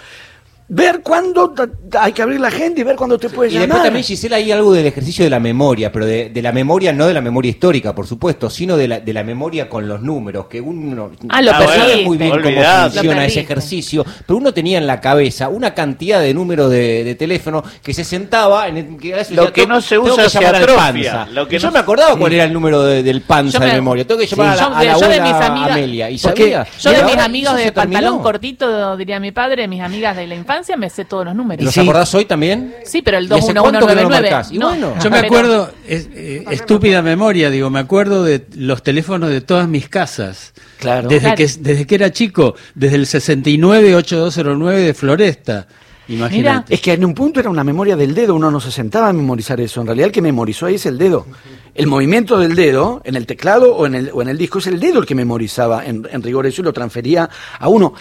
ver 0.75 1.03
cuándo 1.03 1.53
hay 2.01 2.13
que 2.15 2.23
abrir 2.23 2.41
la 2.41 2.49
agenda 2.49 2.81
y 2.81 2.85
ver 2.85 2.97
cuándo 2.97 3.19
te 3.19 3.29
puedes 3.29 3.53
Y 3.53 3.57
después 3.59 3.69
llamar. 3.69 3.85
también, 3.85 4.05
Gisela, 4.05 4.37
hay 4.37 4.51
algo 4.53 4.73
del 4.73 4.87
ejercicio 4.87 5.23
de 5.23 5.29
la 5.29 5.39
memoria, 5.39 5.93
pero 5.93 6.07
de, 6.07 6.31
de 6.31 6.43
la 6.43 6.51
memoria, 6.51 6.95
no 6.95 7.07
de 7.07 7.13
la 7.13 7.21
memoria 7.21 7.51
histórica, 7.51 7.95
por 7.95 8.07
supuesto, 8.07 8.49
sino 8.49 8.77
de 8.79 8.89
la, 8.89 9.01
de 9.01 9.13
la 9.13 9.23
memoria 9.23 9.69
con 9.69 9.87
los 9.87 10.01
números, 10.01 10.47
que 10.47 10.63
uno 10.63 11.11
Ah, 11.29 11.43
lo 11.43 11.53
no 11.53 11.59
sabe 11.69 12.03
muy 12.05 12.17
bien 12.17 12.31
cómo 12.31 12.63
funciona 12.91 13.27
ese 13.27 13.41
ejercicio, 13.41 14.05
pero 14.27 14.39
uno 14.39 14.55
tenía 14.55 14.79
en 14.79 14.87
la 14.87 14.99
cabeza 15.01 15.51
una 15.51 15.75
cantidad 15.75 16.21
de 16.23 16.33
números 16.33 16.71
de, 16.71 17.05
de 17.05 17.15
teléfono 17.17 17.63
que 17.83 17.93
se 17.93 18.03
sentaba 18.05 18.67
en 18.69 18.77
el, 18.79 18.97
que 18.97 19.13
a 19.13 19.17
veces 19.19 19.37
Lo 19.37 19.53
que 19.53 19.63
"Tengo- 19.63 19.75
no 19.75 19.81
se 19.83 19.99
usa 19.99 20.29
se 20.31 20.39
llamar 20.41 20.55
al 20.57 20.63
atrofia. 20.63 21.13
panza". 21.13 21.27
Lo 21.33 21.47
que 21.47 21.57
Y 21.57 21.59
yo 21.59 21.67
no- 21.69 21.73
me 21.75 21.79
acordaba 21.81 22.17
cuál 22.17 22.33
era 22.33 22.45
el 22.45 22.53
número 22.53 22.83
de- 22.83 23.03
del 23.03 23.21
panza 23.21 23.59
Yo 23.59 23.65
de 23.65 23.67
me- 23.71 23.75
memoria. 23.75 24.07
Tengo 24.07 24.21
que 24.21 24.27
llamar 24.27 24.57
Sí, 24.57 24.65
a 24.65 24.69
la, 24.69 24.71
yo 24.71 24.77
a 24.77 24.79
la 24.79 24.93
yo 24.93 24.99
de 24.99 25.05
abuela 25.05 25.25
mis 25.25 25.47
amigas- 25.47 25.71
Amelia. 25.73 26.11
Y 26.11 26.19
sabía. 26.19 26.67
Yo 26.81 26.93
Y 26.93 26.95
de 26.95 27.03
mis 27.05 27.17
amigos 27.19 27.57
de 27.57 27.71
terminó. 27.73 27.75
pantalón 28.01 28.23
cortito, 28.23 28.97
diría 28.97 29.21
mi 29.21 29.33
padre, 29.33 29.69
mis 29.69 29.83
amigas 29.83 30.17
de 30.17 30.27
la 30.27 30.35
infancia, 30.35 30.62
me 30.77 30.89
sé 30.91 31.05
todos 31.05 31.25
los 31.27 31.35
números. 31.35 31.65
¿Los 31.65 31.75
Sí. 31.75 31.81
acordás 31.81 32.15
hoy 32.15 32.25
también? 32.25 32.75
Sí, 32.85 33.03
pero 33.03 33.19
el 33.19 33.25
¿Y 33.25 33.33
hace 33.35 33.53
cuánto 33.55 33.63
que 33.65 33.73
no 33.73 33.81
lo 33.81 33.87
21199. 33.87 34.31
marcás? 34.31 34.53
Y 34.53 34.59
no, 34.59 34.69
bueno. 34.69 34.95
Yo 35.03 35.11
me 35.11 35.19
acuerdo, 35.19 35.71
es, 35.87 36.09
eh, 36.15 36.45
estúpida 36.51 37.03
memoria, 37.03 37.51
digo, 37.51 37.71
me 37.71 37.81
acuerdo 37.81 38.25
de 38.25 38.47
los 38.57 38.83
teléfonos 38.83 39.31
de 39.31 39.41
todas 39.41 39.69
mis 39.69 39.89
casas. 39.89 40.53
Claro. 40.79 41.09
Desde, 41.09 41.21
Claro. 41.35 41.37
que, 41.37 41.47
desde 41.61 41.87
que 41.87 41.95
era 41.95 42.11
chico, 42.13 42.55
desde 42.75 42.97
el 42.97 43.07
69-8209 43.07 44.77
de 44.87 44.95
Floresta. 44.95 45.67
Imagínate. 46.09 46.75
Es 46.75 46.81
que 46.81 46.93
en 46.93 47.05
un 47.05 47.15
punto 47.15 47.39
era 47.41 47.49
una 47.49 47.63
memoria 47.63 47.95
del 47.97 48.13
dedo, 48.15 48.35
uno 48.35 48.51
no 48.51 48.61
se 48.61 48.73
sentaba 48.73 49.09
a 49.09 49.13
memorizar 49.13 49.61
eso. 49.61 49.81
En 49.81 49.87
realidad 49.87 50.07
el 50.09 50.13
que 50.13 50.21
memorizó 50.21 50.67
ahí 50.67 50.75
es 50.75 50.85
el 50.87 50.99
dedo. 50.99 51.27
El 51.75 51.87
movimiento 51.87 52.39
del 52.39 52.55
dedo 52.57 53.01
en 53.05 53.15
el 53.15 53.25
teclado 53.25 53.75
o 53.75 53.87
en 53.87 53.95
el, 53.95 54.11
o 54.13 54.21
en 54.21 54.29
el 54.29 54.37
disco 54.37 54.59
es 54.59 54.67
el 54.67 54.81
dedo 54.81 54.99
el 55.01 55.07
que 55.07 55.15
memorizaba 55.15 55.87
en, 55.87 56.07
en 56.11 56.23
rigor 56.23 56.45
eso 56.47 56.61
y 56.61 56.65
lo 56.65 56.73
transfería 56.73 57.31
a 57.59 57.69
uno. 57.69 57.95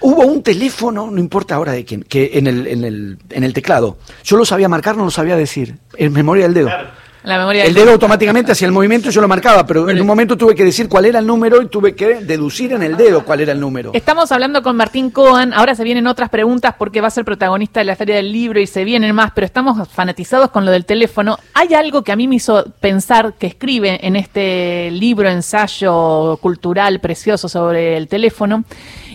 Hubo 0.00 0.26
un 0.26 0.42
teléfono, 0.42 1.10
no 1.10 1.18
importa 1.18 1.56
ahora 1.56 1.72
de 1.72 1.84
quién, 1.84 2.02
que 2.02 2.30
en 2.34 2.46
el, 2.46 2.66
en 2.66 2.84
el, 2.84 3.18
en 3.30 3.44
el 3.44 3.52
teclado. 3.52 3.98
Yo 4.24 4.36
lo 4.36 4.44
sabía 4.44 4.68
marcar, 4.68 4.96
no 4.96 5.04
lo 5.04 5.10
sabía 5.10 5.36
decir. 5.36 5.76
En 5.96 6.12
memoria 6.12 6.44
del 6.44 6.54
dedo. 6.54 6.70
La 7.24 7.36
memoria 7.36 7.64
El 7.64 7.74
dedo 7.74 7.90
automáticamente 7.90 8.52
hacía 8.52 8.66
el 8.66 8.72
movimiento 8.72 9.08
y 9.08 9.12
yo 9.12 9.20
lo 9.20 9.28
marcaba, 9.28 9.66
pero 9.66 9.90
en 9.90 10.00
un 10.00 10.06
momento 10.06 10.36
tuve 10.36 10.54
que 10.54 10.64
decir 10.64 10.88
cuál 10.88 11.04
era 11.04 11.18
el 11.18 11.26
número 11.26 11.60
y 11.60 11.66
tuve 11.66 11.94
que 11.94 12.20
deducir 12.20 12.72
en 12.72 12.82
el 12.82 12.96
dedo 12.96 13.24
cuál 13.24 13.40
era 13.40 13.52
el 13.52 13.60
número. 13.60 13.90
Estamos 13.92 14.30
hablando 14.30 14.62
con 14.62 14.76
Martín 14.76 15.10
Cohen, 15.10 15.52
ahora 15.52 15.74
se 15.74 15.82
vienen 15.82 16.06
otras 16.06 16.30
preguntas 16.30 16.74
porque 16.78 17.00
va 17.00 17.08
a 17.08 17.10
ser 17.10 17.24
protagonista 17.24 17.80
de 17.80 17.84
la 17.84 17.96
Feria 17.96 18.16
del 18.16 18.32
Libro 18.32 18.60
y 18.60 18.66
se 18.66 18.84
vienen 18.84 19.14
más, 19.14 19.32
pero 19.34 19.44
estamos 19.44 19.88
fanatizados 19.88 20.50
con 20.50 20.64
lo 20.64 20.70
del 20.70 20.84
teléfono. 20.84 21.38
Hay 21.54 21.74
algo 21.74 22.02
que 22.02 22.12
a 22.12 22.16
mí 22.16 22.28
me 22.28 22.36
hizo 22.36 22.64
pensar 22.80 23.34
que 23.34 23.48
escribe 23.48 23.98
en 24.06 24.14
este 24.14 24.90
libro, 24.92 25.28
ensayo 25.28 26.38
cultural 26.40 27.00
precioso 27.00 27.48
sobre 27.48 27.96
el 27.96 28.06
teléfono, 28.06 28.64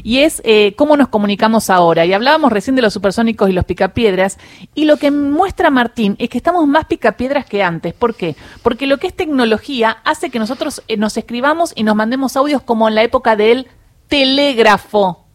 y 0.03 0.19
es 0.19 0.41
eh, 0.45 0.75
cómo 0.75 0.97
nos 0.97 1.07
comunicamos 1.07 1.69
ahora. 1.69 2.05
Y 2.05 2.13
hablábamos 2.13 2.51
recién 2.51 2.75
de 2.75 2.81
los 2.81 2.93
supersónicos 2.93 3.49
y 3.49 3.53
los 3.53 3.65
picapiedras, 3.65 4.37
y 4.75 4.85
lo 4.85 4.97
que 4.97 5.09
muestra 5.09 5.71
Martín 5.71 6.15
es 6.19 6.29
que 6.29 6.37
estamos 6.37 6.67
más 6.67 6.85
picapiedras 6.85 7.45
que 7.45 7.63
antes. 7.63 7.93
¿Por 7.93 8.15
qué? 8.15 8.35
Porque 8.61 8.85
lo 8.85 8.97
que 8.97 9.07
es 9.07 9.15
tecnología 9.15 9.97
hace 10.03 10.29
que 10.29 10.39
nosotros 10.39 10.83
eh, 10.87 10.97
nos 10.97 11.17
escribamos 11.17 11.71
y 11.75 11.83
nos 11.83 11.95
mandemos 11.95 12.35
audios 12.35 12.61
como 12.61 12.87
en 12.87 12.95
la 12.95 13.03
época 13.03 13.35
del 13.35 13.67
telégrafo. 14.07 15.25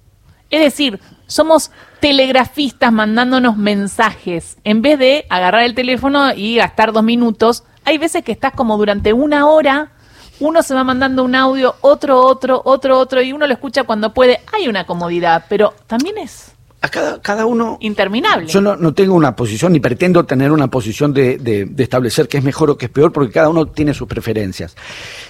Es 0.51 0.61
decir, 0.61 1.01
somos 1.27 1.71
telegrafistas 2.01 2.93
mandándonos 2.93 3.57
mensajes. 3.57 4.57
En 4.65 4.83
vez 4.83 4.99
de 4.99 5.27
agarrar 5.29 5.63
el 5.65 5.75
teléfono 5.75 6.33
y 6.35 6.57
gastar 6.57 6.93
dos 6.93 7.03
minutos, 7.03 7.65
hay 7.85 7.99
veces 7.99 8.25
que 8.25 8.33
estás 8.33 8.53
como 8.53 8.77
durante 8.79 9.13
una 9.13 9.47
hora, 9.47 9.93
uno 10.41 10.63
se 10.63 10.75
va 10.75 10.85
mandando 10.85 11.25
un 11.25 11.35
audio, 11.35 11.75
otro, 11.81 12.21
otro, 12.25 12.61
otro, 12.65 12.99
otro, 12.99 13.23
y 13.23 13.33
uno 13.33 13.47
lo 13.47 13.53
escucha 13.53 13.85
cuando 13.85 14.13
puede. 14.15 14.41
Hay 14.53 14.69
una 14.69 14.85
comodidad, 14.87 15.45
pero 15.49 15.75
también 15.87 16.19
es 16.19 16.53
A 16.81 16.89
cada, 16.89 17.21
cada 17.21 17.45
uno 17.45 17.77
interminable. 17.81 18.47
Yo 18.47 18.61
no, 18.61 18.77
no 18.77 18.95
tengo 18.95 19.15
una 19.15 19.35
posición 19.35 19.73
ni 19.73 19.81
pretendo 19.81 20.25
tener 20.25 20.53
una 20.53 20.69
posición 20.69 21.13
de, 21.13 21.39
de- 21.39 21.65
de 21.65 21.83
establecer 21.83 22.29
qué 22.29 22.39
es 22.39 22.45
mejor 22.45 22.71
o 22.71 22.77
qué 22.79 22.87
es 22.87 22.93
peor, 22.93 23.13
porque 23.13 23.33
cada 23.33 23.49
uno 23.49 23.67
tiene 23.67 23.93
sus 23.95 24.07
preferencias. 24.07 24.77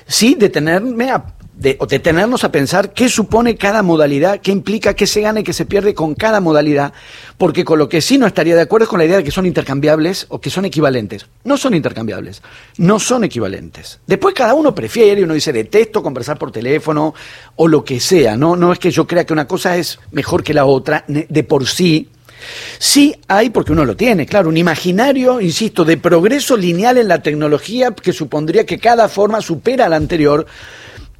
Sí, 0.06 0.34
detenerme 0.34 1.10
a, 1.10 1.24
de- 1.58 1.76
detenernos 1.88 2.44
a 2.44 2.52
pensar 2.52 2.92
qué 2.92 3.08
supone 3.08 3.56
cada 3.56 3.82
modalidad, 3.82 4.40
qué 4.40 4.52
implica, 4.52 4.94
qué 4.94 5.06
se 5.06 5.20
gana 5.20 5.40
y 5.40 5.42
qué 5.42 5.52
se 5.52 5.66
pierde 5.66 5.92
con 5.92 6.14
cada 6.14 6.40
modalidad, 6.40 6.92
porque 7.36 7.64
con 7.64 7.78
lo 7.78 7.88
que 7.88 8.00
sí 8.00 8.16
no 8.16 8.26
estaría 8.26 8.54
de 8.54 8.62
acuerdo 8.62 8.84
es 8.84 8.88
con 8.88 8.98
la 8.98 9.04
idea 9.04 9.16
de 9.18 9.24
que 9.24 9.30
son 9.30 9.44
intercambiables 9.44 10.26
o 10.28 10.40
que 10.40 10.50
son 10.50 10.64
equivalentes. 10.64 11.26
No 11.44 11.56
son 11.56 11.74
intercambiables, 11.74 12.42
no 12.78 12.98
son 13.00 13.24
equivalentes. 13.24 13.98
Después 14.06 14.34
cada 14.34 14.54
uno 14.54 14.74
prefiere, 14.74 15.24
uno 15.24 15.34
dice 15.34 15.52
detesto 15.52 16.02
conversar 16.02 16.38
por 16.38 16.52
teléfono 16.52 17.14
o 17.56 17.66
lo 17.66 17.84
que 17.84 17.98
sea, 18.00 18.36
no, 18.36 18.54
no 18.54 18.72
es 18.72 18.78
que 18.78 18.90
yo 18.90 19.06
crea 19.06 19.26
que 19.26 19.32
una 19.32 19.48
cosa 19.48 19.76
es 19.76 19.98
mejor 20.12 20.44
que 20.44 20.54
la 20.54 20.64
otra 20.64 21.04
de 21.08 21.42
por 21.44 21.66
sí, 21.66 22.08
Sí 22.78 23.16
hay, 23.26 23.50
porque 23.50 23.72
uno 23.72 23.84
lo 23.84 23.96
tiene, 23.96 24.24
claro, 24.24 24.48
un 24.48 24.56
imaginario, 24.56 25.40
insisto, 25.40 25.84
de 25.84 25.96
progreso 25.96 26.56
lineal 26.56 26.96
en 26.98 27.08
la 27.08 27.20
tecnología 27.20 27.90
que 27.90 28.12
supondría 28.12 28.64
que 28.64 28.78
cada 28.78 29.08
forma 29.08 29.40
supera 29.40 29.86
a 29.86 29.88
la 29.88 29.96
anterior. 29.96 30.46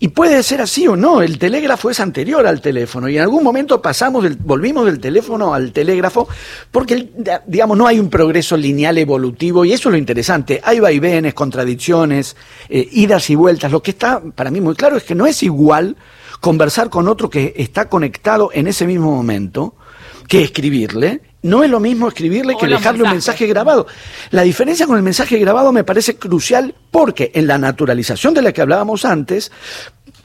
Y 0.01 0.09
puede 0.09 0.43
ser 0.45 0.61
así 0.61 0.87
o 0.87 0.95
no, 0.95 1.23
el 1.23 1.39
telégrafo 1.39 1.91
es 1.91 1.99
anterior 1.99 2.47
al 2.47 2.61
teléfono 2.61 3.09
y 3.09 3.17
en 3.17 3.23
algún 3.23 3.43
momento 3.43 3.83
pasamos 3.83 4.23
del, 4.23 4.37
volvimos 4.37 4.87
del 4.87 5.01
teléfono 5.01 5.53
al 5.53 5.73
telégrafo 5.73 6.29
porque 6.71 7.11
digamos 7.47 7.77
no 7.77 7.85
hay 7.85 7.99
un 7.99 8.09
progreso 8.09 8.57
lineal 8.57 8.97
evolutivo 8.99 9.65
y 9.65 9.73
eso 9.73 9.89
es 9.89 9.93
lo 9.93 9.99
interesante, 9.99 10.61
hay 10.63 10.79
vaivenes, 10.79 11.35
contradicciones, 11.35 12.37
eh, 12.69 12.89
idas 12.93 13.29
y 13.31 13.35
vueltas, 13.35 13.73
lo 13.73 13.83
que 13.83 13.91
está 13.91 14.23
para 14.37 14.53
mí 14.53 14.61
muy 14.61 14.77
claro 14.77 14.97
es 14.97 15.03
que 15.03 15.17
no 15.17 15.27
es 15.27 15.43
igual 15.43 15.97
conversar 16.39 16.91
con 16.91 17.09
otro 17.09 17.29
que 17.29 17.55
está 17.57 17.89
conectado 17.89 18.51
en 18.53 18.69
ese 18.69 18.87
mismo 18.87 19.11
momento 19.11 19.75
que 20.29 20.43
escribirle. 20.45 21.23
No 21.43 21.63
es 21.63 21.71
lo 21.71 21.79
mismo 21.79 22.09
escribirle 22.09 22.55
O 22.55 22.59
que 22.59 22.67
dejarle 22.67 23.05
un 23.05 23.11
mensaje 23.11 23.47
grabado. 23.47 23.87
La 24.31 24.43
diferencia 24.43 24.87
con 24.87 24.97
el 24.97 25.03
mensaje 25.03 25.39
grabado 25.39 25.73
me 25.73 25.85
parece 25.85 26.17
crucial 26.17 26.75
porque 26.91 27.31
en 27.35 27.47
la 27.47 27.59
naturalización 27.59 28.35
de 28.35 28.43
la 28.43 28.53
que 28.53 28.61
hablábamos 28.61 29.05
antes, 29.05 29.53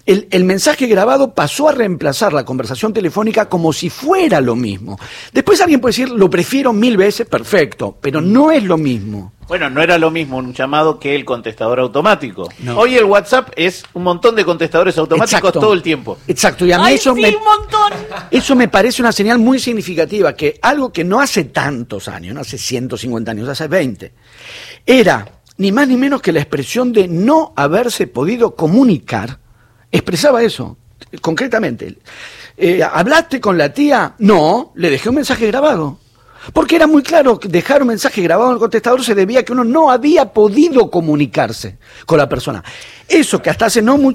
el, 0.06 0.28
el 0.32 0.44
mensaje 0.44 0.88
grabado 0.88 1.34
pasó 1.34 1.70
a 1.70 1.72
reemplazar 1.72 2.34
la 2.34 2.46
conversación 2.46 2.94
telefónica 2.94 3.48
como 3.48 3.72
si 3.72 3.90
fuera 3.90 4.42
lo 4.42 4.56
mismo. 4.56 5.00
Después 5.32 5.62
alguien 5.62 5.80
puede 5.80 5.92
decir, 5.92 6.10
lo 6.10 6.30
prefiero 6.30 6.74
mil 6.74 6.98
veces, 6.98 7.28
perfecto, 7.28 7.98
pero 8.02 8.22
no 8.22 8.52
es 8.52 8.64
lo 8.64 8.78
mismo. 8.78 9.34
Bueno, 9.48 9.70
no 9.70 9.82
era 9.82 9.98
lo 9.98 10.10
mismo 10.10 10.38
un 10.38 10.54
llamado 10.54 11.00
que 11.00 11.16
el 11.16 11.26
contestador 11.26 11.80
automático. 11.80 12.50
No. 12.60 12.78
Hoy 12.78 12.96
el 12.96 13.06
WhatsApp 13.06 13.50
es 13.56 13.84
un 13.94 14.04
montón 14.04 14.36
de 14.36 14.46
contestadores 14.46 14.98
automáticos 14.98 15.40
Exacto. 15.40 15.60
todo 15.60 15.74
el 15.74 15.82
tiempo. 15.82 16.18
Exacto, 16.28 16.66
y 16.66 16.72
a 16.72 16.78
mí 16.78 16.86
¡Ay, 16.88 16.96
eso 16.96 17.14
sí, 17.14 17.22
me, 17.22 17.36
un 17.36 17.44
montón! 17.44 17.94
Eso 18.32 18.56
me 18.56 18.68
parece 18.68 19.02
una 19.02 19.12
señal 19.12 19.40
muy 19.40 19.60
significativa, 19.60 20.34
que 20.34 20.60
algo 20.62 20.92
que 20.92 21.04
no 21.04 21.20
hace 21.20 21.46
tantos 21.46 22.08
años, 22.08 22.34
no 22.34 22.42
hace 22.42 22.58
150 22.58 23.32
años, 23.32 23.50
hace 23.50 23.68
20, 23.68 24.14
era 24.86 25.28
ni 25.58 25.72
más 25.72 25.88
ni 25.88 25.98
menos 25.98 26.22
que 26.22 26.32
la 26.32 26.40
expresión 26.40 26.94
de 26.94 27.08
no 27.08 27.54
haberse 27.56 28.08
podido 28.08 28.56
comunicar, 28.56 29.40
expresaba 29.94 30.44
eso, 30.44 30.78
concretamente. 31.22 31.98
Eh, 32.58 32.82
¿Hablaste 32.84 33.40
con 33.40 33.58
la 33.58 33.74
tía? 33.74 34.16
No, 34.18 34.74
le 34.76 34.90
dejé 34.90 35.10
un 35.10 35.16
mensaje 35.16 35.48
grabado. 35.48 36.00
Porque 36.52 36.76
era 36.76 36.88
muy 36.88 37.04
claro 37.04 37.40
que 37.40 37.48
dejar 37.48 37.84
un 37.84 37.88
mensaje 37.88 38.22
grabado 38.22 38.50
en 38.50 38.56
el 38.56 38.60
contestador 38.60 39.02
se 39.02 39.16
debía 39.16 39.40
a 39.40 39.44
que 39.44 39.54
uno 39.54 39.64
no 39.64 39.90
había 39.90 40.34
podido 40.34 40.92
comunicarse 40.92 41.78
con 42.06 42.18
la 42.18 42.28
persona. 42.28 42.62
Eso 43.08 43.42
que 43.42 43.50
hasta 43.50 43.68
hace 43.68 43.82
no 43.82 43.98